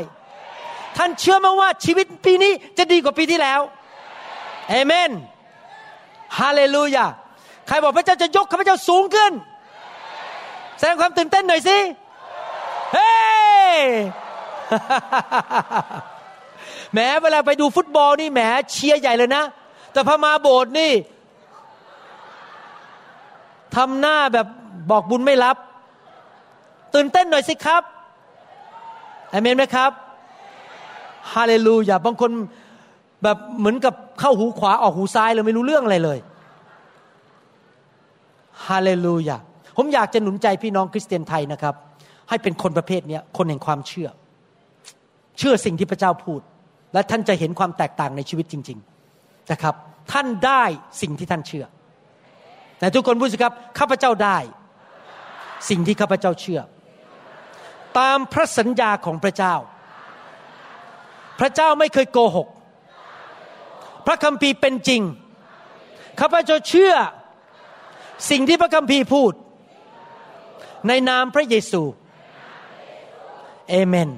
[0.96, 3.60] ท่านเชื่อไหมว่าชีวิตปีนี้จะดีกว่าปีที่แล้ว
[4.70, 5.10] เอเมน
[6.38, 7.06] ฮาเลลูยา
[7.66, 9.32] ใครบอกพระเจ้าจะยกข้าพเจ้าสูงขึ้น
[10.78, 11.78] แสดงความตื่นเต้นหน่อยสิ
[12.94, 13.12] เฮ้
[16.92, 19.44] แหมเวลาไปดูฟุตบอลนี่แหมเชียร์ใหญ่เลยนะ
[19.92, 20.92] แต่พอมาโบสถ์นี่
[23.76, 24.46] ทำหน้าแบบ
[24.90, 25.56] บอกบุญไม่รับ
[26.94, 27.82] ตื่นเต้นหน่อยสิครับ
[29.32, 29.90] อเมนไหมครับ
[31.32, 32.30] ฮาเลลูยาบางคน
[33.22, 36.18] แบบเหมือนกับเข้าหูขวาออกหูซ้ายเลยไม่รู้เรื่องอะไรเลย
[38.66, 39.36] ฮาเลลูยา
[39.76, 41.74] ผมอยากจะหนุนใจพี่น้องคริสเตียนไทยนะครับ
[42.28, 44.08] ให้เป็นคนประเภทนี้คนแห่งความเชื่อ
[45.38, 46.40] เชื่อสิ่งที่พระเจ้าพูด
[46.92, 48.78] และท่านจะเห็นความแตกต่างในชีวิตจริง
[49.14, 49.74] ๆนะครับ
[50.12, 50.62] ท่านได้
[51.00, 51.64] สิ่งที่ท่านเชื่อ
[52.78, 54.38] แต่ทุกคนพูดสิครับข้าพเจ้าได้
[55.68, 56.60] สิ่งที่ข้าพเจ้าเชื่อ
[57.98, 59.54] ตามพระสัญญาของพระเจ้า
[61.40, 62.48] พระเจ้าไม่เคยโกหก
[64.06, 65.02] พระคัมภีร์เป็นจริง
[66.20, 66.94] ข้าพเจ้าเชื่อ
[68.30, 69.32] สิ่งที่พระคัมภีร์พูด
[70.88, 71.82] ในนามพระเยซู
[73.68, 74.10] เอเมน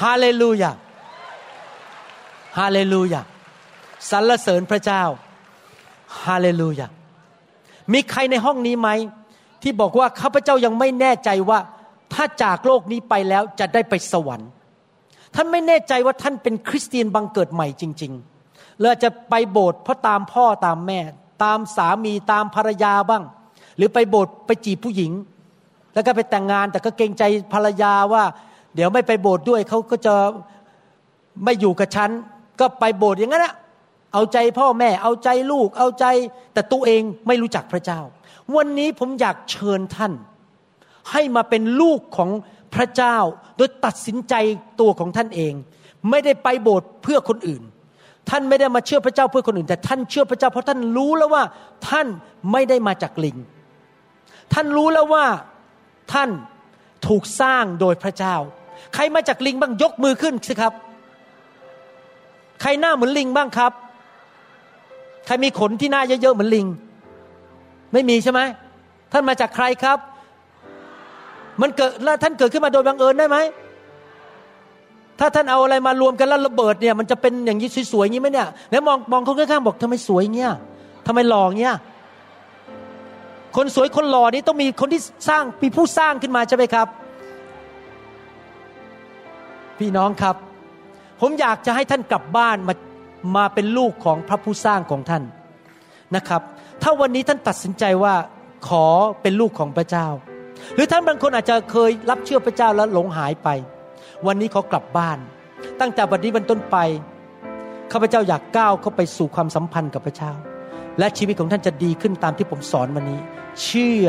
[0.00, 0.72] ฮาเลลูยา
[2.58, 3.20] ฮาเลลูยา
[4.10, 5.02] สรรเสริญพระเจ้า
[6.24, 6.86] ฮาเลลูยา
[7.92, 8.88] มีใครในห้องนี้ไหม
[9.62, 11.58] ที่บอกว่าข้าพเจ้ายังไม่แน่ใจว่า
[12.18, 14.50] ถ้าจากโลกนี้ไปแล้วจะได้ไปสวรรค์
[15.34, 20.98] ท่านไม่แน่ใจว่าท่านเป็นคริสเตียนบังเกิดใหม่จริงๆเลยจะไปโบสถ์เพราะตามพ่อตามแม่
[21.44, 23.22] ตามสามีตามภรรยาบ้าง
[23.76, 25.12] หรือไปโบสถ์ไปจีบผู้หญิง
[25.94, 28.24] แล้วก็ไปแต่งงานแต่ก็เกรงใจภรรยาว่า
[28.74, 30.14] เดี๋ยวไม่ไปโบสถ์ด้วยเขาก็จะ
[31.44, 32.10] ไม่อยู่กับฉัน
[32.60, 33.54] ก็ไปโบสถ์อย่างนั้นแหะ
[34.12, 36.06] เอาใจพ่อแม่ เอาใจลูก เอาใจ
[36.52, 38.00] แต่ตัวเองไม่รู้จักพระเจ้า
[38.56, 40.12] วันนี้ผมอยากเชิญท่าน
[41.12, 42.30] ให้มาเป็นลูกของ
[42.74, 43.16] พระเจ้า
[43.56, 44.34] โดยตัดสินใจ
[44.80, 45.54] ตัวของท่านเอง
[46.10, 47.62] ไม่ได้ไปโบสถ์เพื่อคนอื่น
[48.30, 51.42] ท่านไม่ได้มาเชื่อพระเจ้าเพื่อคนอื่น แต่ท่านเชื่อพระเจ้าเพราะท่านรู้แล้วว่า
[51.88, 52.06] ท่าน
[52.52, 53.36] ไม่ได้มาจากลิง
[54.52, 55.26] ท่านรู้แล้วว่า
[56.12, 56.30] ท่าน
[57.06, 58.36] ถูกสร้างโดยพระเจ้า
[58.94, 60.72] ใครมาจากลิงบ้างยกมือขึ้นสิครับ
[62.60, 63.72] ใครหน้าเหมือนลิงบ้างครับ
[65.26, 66.66] ใครมีขนที่หน้าเยอะๆเหมือนลิง
[67.92, 68.40] ไม่มีใช่ไหม
[69.12, 69.98] ท่านมาจากใครครับ
[71.62, 73.36] มันเกิดแล้วท่านเกิดขึ้นมาโดยบังเอิญได้ไหม
[75.18, 80.52] ถ้าท่านเอาอะไรมารวมกันแล้วระเบิดเนี่ยมันจะเป็นอย่างนี้สวยๆอย่างนี้ไหมเนี่ยแล้วมองมองคนข้างๆบอกทำไมสวยเงี้ย
[81.06, 81.76] ทำไมหล่อเงี้ย
[83.56, 86.86] คนสวยคนหล่อนี้ต้องมีคนที่สร้างมีผู้สร้างขึ้นมาใช่ไหมครับ
[89.78, 90.36] พี่น้องครับ
[91.20, 92.74] ผมอยากจะให้ท่านกลับบ้านมา
[93.36, 95.22] มาเป็นลูกของพระผู้สร้างของท่าน
[96.16, 96.42] นะครับ
[96.82, 98.14] ถ้าวันนี้ท่านตัดสินใจว่า
[98.68, 98.84] ขอ
[99.22, 100.06] เป็นลูกของพระเจ้า
[100.74, 103.48] หรือท่านบางคนอาจจะเคยรับเชื่อพระเจ้าแล้วหลงหายไป
[104.26, 105.18] วันนี้เขากลับบ้าน
[105.80, 106.76] ตั้งแต่วันนี้เป็นต้นไป
[107.92, 110.32] ข้าพเจ้าอยากก้าวเข้าไปสู่ความสัมพันธ์กับพระเจ้า
[110.98, 113.20] และชีวิตของท่านจะดีขึ้นตามที่ผมสอนวันนี้
[113.64, 114.08] เชื่อ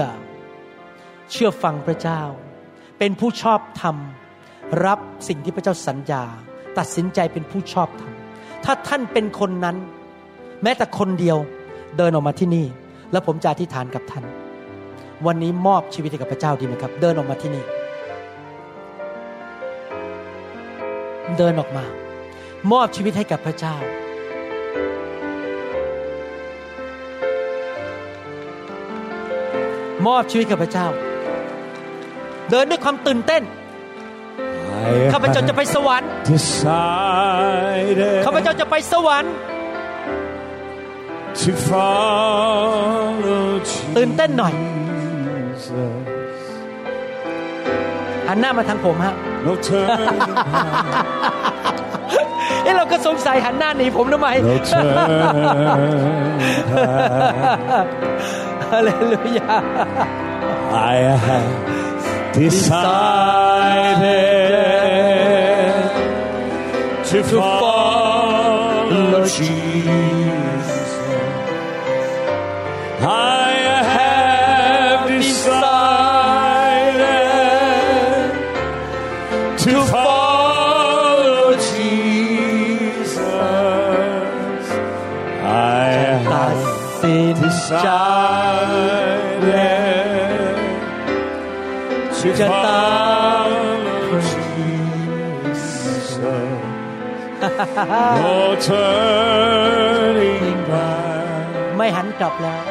[1.31, 2.21] เชื่อฟังพระเจ้า
[2.99, 3.95] เป็นผู้ชอบธรรม
[4.85, 6.23] รับสิ่งที่พระเจ้าสัญญา
[6.77, 8.11] ตัดสินใจเป็นผู้ชอบธรรม
[8.65, 9.77] ถ้าท่านเป็นคนนั้น
[10.63, 11.37] แม้แต่คนเดียว
[11.97, 12.65] เดินออกมาที่นี่
[13.11, 14.23] แล้วผมจะอธิษฐานกับท่าน
[15.27, 17.63] วันนี้มอบชีวิตให้กับพระเจ้าดีไหมครับ เดินออกมาที่นี่
[21.37, 21.85] เดินออกมา
[22.71, 23.75] มอบชีวิตให้กับพระเจ้า
[30.07, 30.87] มอบชีวิตกับพระเจ้า
[32.51, 33.43] เดินด้วยความตื่นเต้น
[35.13, 36.09] ข้าพเจ้าจะไปสวรรค์
[38.25, 39.33] ข้าพเจ้าจะไปสวรรค์
[43.97, 44.53] ตื่นเต้นหน่อย
[48.27, 49.13] หันหน้ามาทางผมฮะ
[52.63, 54.27] เอ้เราก็สงสัยหันหน้าหนีผมทำไม
[58.71, 59.55] ฮาเลลูยา
[60.93, 60.95] I
[61.27, 61.51] have
[62.39, 62.99] decided
[67.09, 67.78] to follow
[98.23, 98.35] No
[98.67, 101.49] turning back.
[101.77, 102.61] ไม่หันกลับแล้ว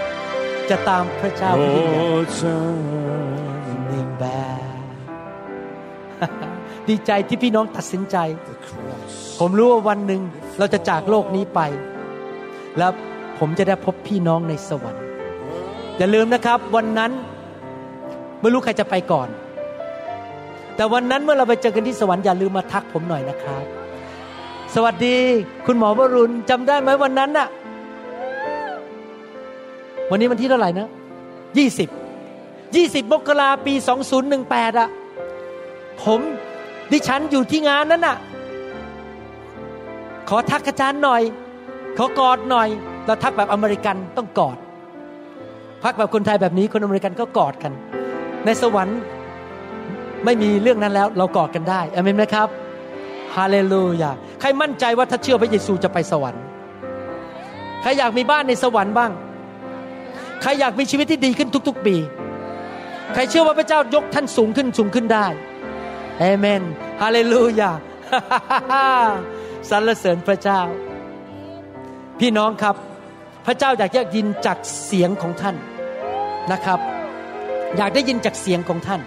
[0.71, 2.07] จะตามพระเจ้าผู้ยิ่งใหญ่ No
[2.41, 4.25] turning แบ
[6.89, 8.17] ดีใจที่พี่น้องตัดสินใจ
[8.49, 9.13] the cross.
[9.41, 10.21] ผมรู้ว่าวันหนึ่ง
[10.59, 11.61] เราจะจากโลกนี้ไป
[12.79, 12.93] แล้ว
[13.39, 15.05] ผมจะได้พบพี่น้องในสวรรค์
[15.99, 17.13] อย่าลืมนะครับวันนั้น
[18.41, 19.29] ไม่รู้ใครจะไปก่อน
[20.77, 23.65] แต่วันนั้นเมื่อเราไปเจอกันที่สวรรค์อย่าลืมมาทักผมหน่อยนะครับ
[24.75, 25.16] สวัสดี
[25.66, 27.49] คุณหมอวรุณจำได้ไหมวันนั้นน่ะ
[30.11, 30.89] วันนี้วันที่เท่าไหร่นะ
[31.59, 31.89] ยี่สิบ
[32.77, 34.89] ยี่สิบมกราปีสองศูนย์หนึ่งแปดอะ
[36.03, 36.21] ผม
[36.93, 38.16] ดิฉันอยู่ที่งานนั้นน่ะ
[40.29, 41.23] ขอทักอาจารย์หน่อย
[41.99, 42.69] ขอกอดหน่อย
[43.07, 44.57] เราทักแบบอเมริกันต้องกอด
[45.85, 47.73] พักแบบคนไทยแบบนี้คนอเมริกันก็กอดกัน
[48.45, 48.99] ในสวรรค์
[50.25, 52.49] ไม่มีเรื่องนั้นแล้ว เรากอดกันได้อเมนไหมครับ
[53.39, 54.11] ฮาเลลูยา
[54.41, 56.43] ใครมั่นใจว่าถ้าเชื่อพระเยซูจะไปสวรรค์
[57.82, 59.12] ใครอยากมีบ้านในสวรรค์บ้าง
[60.43, 61.97] ใครอยากมีชีวิตที่ดีขึ้นทุก ๆ ปี
[63.14, 65.26] ใครเชื่อว่าพระเจ้ายกท่านสูงขึ้นสูงขึ้นได้
[66.18, 66.62] เอเมน
[67.03, 67.70] ฮาเลลูยา
[69.70, 70.61] สรรเสริญพระเจ้า
[72.20, 72.76] พี่น้องครับ
[73.47, 75.57] พระเจ้าอยากจะยินจากเสียงของท่าน
[76.53, 76.80] นะครับ
[77.76, 79.01] อยากได้ยินจากเสียงของท่าน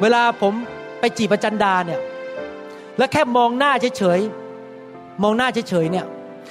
[0.00, 0.54] เวลาผม
[1.00, 2.00] ไปจีบอาจันดาเนี่ย
[2.98, 6.04] แล้วแค่มองหน้าเฉยๆมองหน้าเฉยๆเนี่ย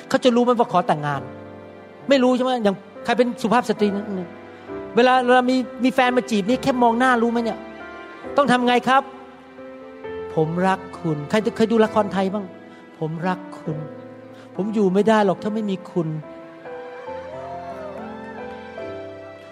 [0.10, 1.22] เขาจะรู้ไหมว่าขอแต่งงาน
[2.10, 2.76] ไม่รู้ใช่ไหมอย่าง
[3.06, 4.06] ใครเป็นสุภาพสตรีนะ
[4.96, 7.58] เวลาเรามีมีแฟนมาจีบนี่แค่มองหน้ารู้ไหมเนี่ย
[8.38, 9.04] ต้องทำไงครับ
[10.36, 12.46] ผมรักคุณ ใครเคยดูละครไทยบ้าง
[13.00, 13.78] ผมรักคุณ
[14.56, 16.08] ผมอยู่ไม่ได้หรอกถ้าไม่มีคุณ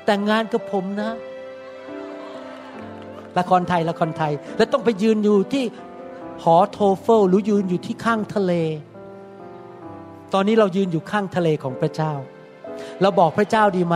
[0.05, 1.11] แต่งงานกับผมนะ
[3.37, 5.63] ละครไทยละครไทย แล้วต้องไปยืนอยู่ที่
[6.41, 8.53] หอโทเฟลหรือยืนอยู่ที่ข้างทะเล
[10.33, 12.13] ตอนนี้เรายืนอยู่ข้างทะเลของพระเจ้า
[13.01, 13.95] เราบอกพระเจ้าดีไหม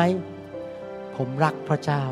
[1.15, 2.03] ผมรักพระเจ้า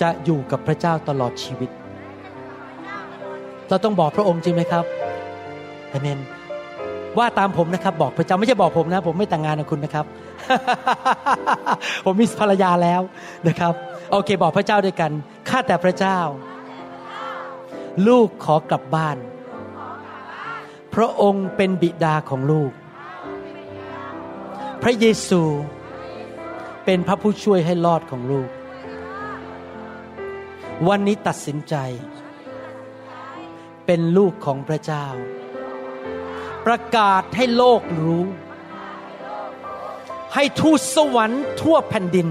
[0.00, 1.70] จะอยู่กับพระเจ้าตลอดชีวิต
[3.68, 4.84] เราต้องบอกพระองค์จริงไหมครับ
[5.90, 6.18] เอเมน
[7.18, 10.06] ว่าตามผมนะครับ บอกพระเจ้าไม่ใช่บอกผมนะ ผมไม่แต่งงานกับคุณนะครับ
[12.04, 13.00] ผมมีภรรยาแล้ว
[13.48, 13.72] นะครับ
[14.10, 15.10] โอเค บอกพระเจ้าด้วยกัน
[15.48, 16.18] ข้าแต่พระเจ้า
[18.08, 19.18] ลูกขอกลับบ้าน
[20.94, 22.72] พระองค์เป็นบิดาของลูก
[24.82, 25.42] พระเยซู
[26.84, 28.50] เป็นพระผู้ช่วยให้รอดของลูก
[30.88, 31.74] วันนี้ตัดสินใจ
[33.86, 35.06] เป็นลูกของพระเจ้า
[36.66, 38.24] ประกาศให้โลกรู้
[40.34, 42.28] ให้ทูตสวรรค์ทั่วแผ่นดิน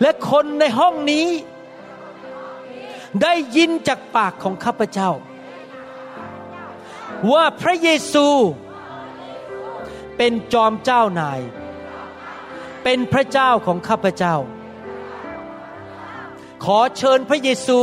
[0.00, 1.26] และคนในห้องนี้
[3.22, 5.10] ได้ยินจากปากของข้าพเจ้า
[7.32, 8.26] ว่าพระเยซู
[10.16, 11.40] เป็นจอมเจ้านาย
[12.82, 14.34] เป็นพระเจ้าของข้าพเจ้า
[16.64, 17.80] ขอเชิญพระเยซู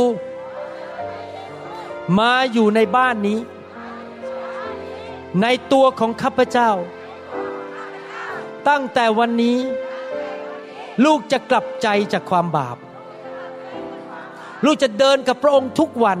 [2.18, 3.38] มาอยู่ในบ้านนี้
[5.42, 6.70] ในตัวของข้าพเจ้า
[8.68, 9.58] ตั้งแต่วันนี้
[11.04, 12.76] ลูกจะกลับใจจากความบาป
[14.64, 16.18] ลูกจะเดินกับพระองค์ทุกวัน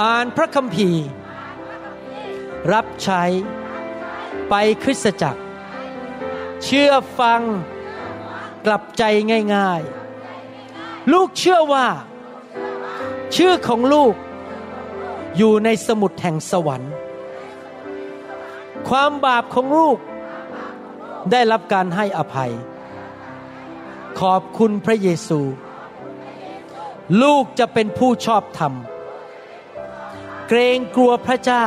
[0.00, 1.04] อ่านพระคัมภีร์
[2.72, 3.22] รับใช้
[4.48, 5.42] ไปคริสตจักร
[6.64, 7.40] เชื่อฟัง
[8.66, 9.02] กลับใจ
[9.54, 11.86] ง่ายๆ ลูกเชื่อว่า
[13.36, 14.14] ชื่อของลูก
[15.36, 16.92] อยู่ในสมุดแห่งสวรรค์
[18.88, 19.98] ความบาปของลูก
[21.30, 22.52] ได้รับการให้อภัย
[24.20, 25.40] ขอบคุณพระเยซู
[27.22, 28.72] ลูกจะเป็นผู้ชอบธรรม
[30.48, 31.66] เกรงกลัวพระเจ้า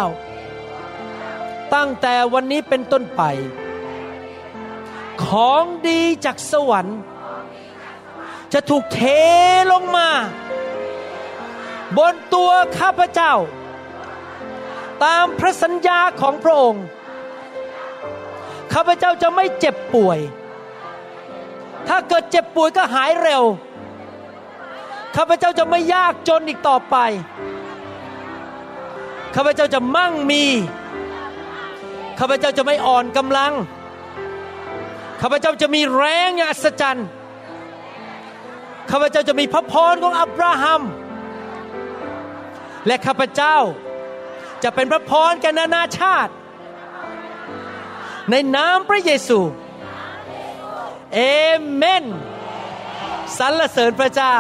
[1.73, 3.21] ตั้งแต่วันนี้เป็นต้นไป
[5.25, 6.99] ของดีจากสวรรค์
[8.53, 9.01] จะถูกเท
[9.71, 10.09] ลงมา
[11.97, 13.33] บนตัวข้าพเจ้า
[15.03, 16.85] ตามพระสัญญาของพระองค์
[18.73, 20.19] ข้าพเจ้าจะไม่เจ็บป่วย
[21.87, 23.43] ถ้าเกิดเจ็บป่วยก็หายเร็ว
[25.15, 26.95] ข้าพเจ้าจะไม่ยากจนอีกต่อไป
[29.35, 30.43] ข้าพเจ้าจะมั่งมี
[32.19, 33.53] ข้าพเจ้าจะไม่อ่อนกำลัง
[35.21, 37.07] ข้าพเจ้าจะมีแรงอย่างอัศจรรย์
[38.91, 40.81] ข้าพเจ้าจะมีพระพรของอับราฮัม
[42.87, 43.57] และข้าพเจ้า
[44.63, 46.33] จะเป็นพระพรแก่นานาชาติ
[48.29, 49.39] ในนามพระเยซู
[51.13, 51.21] เอ
[51.73, 52.03] เมน
[53.39, 54.35] สรรเสริญพระเจ้า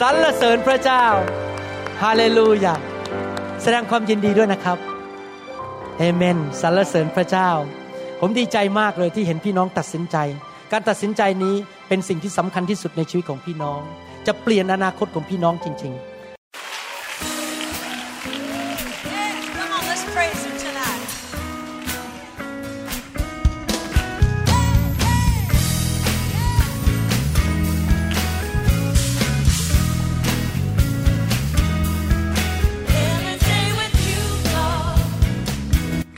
[0.00, 1.04] สรรเสริญพระเจ้า
[2.02, 2.74] ฮาเลลูยา
[3.62, 4.78] แสดงความยินดีด้วยนะครับ
[5.98, 7.50] เอเมนสรรเสริญพระเจ้า
[8.20, 10.16] ผมดีใจมากเลยที่เห็นพี่น้องตัดสินใจ
[10.72, 11.54] การตัดสินใจนี้
[11.88, 13.80] เป็นสิ่งที่สำคัญที่สุดในชีวิตของพี่น้อง
[14.26, 16.15] จะเปลี่ยนอนาคตของพี่น้องจริง ๆ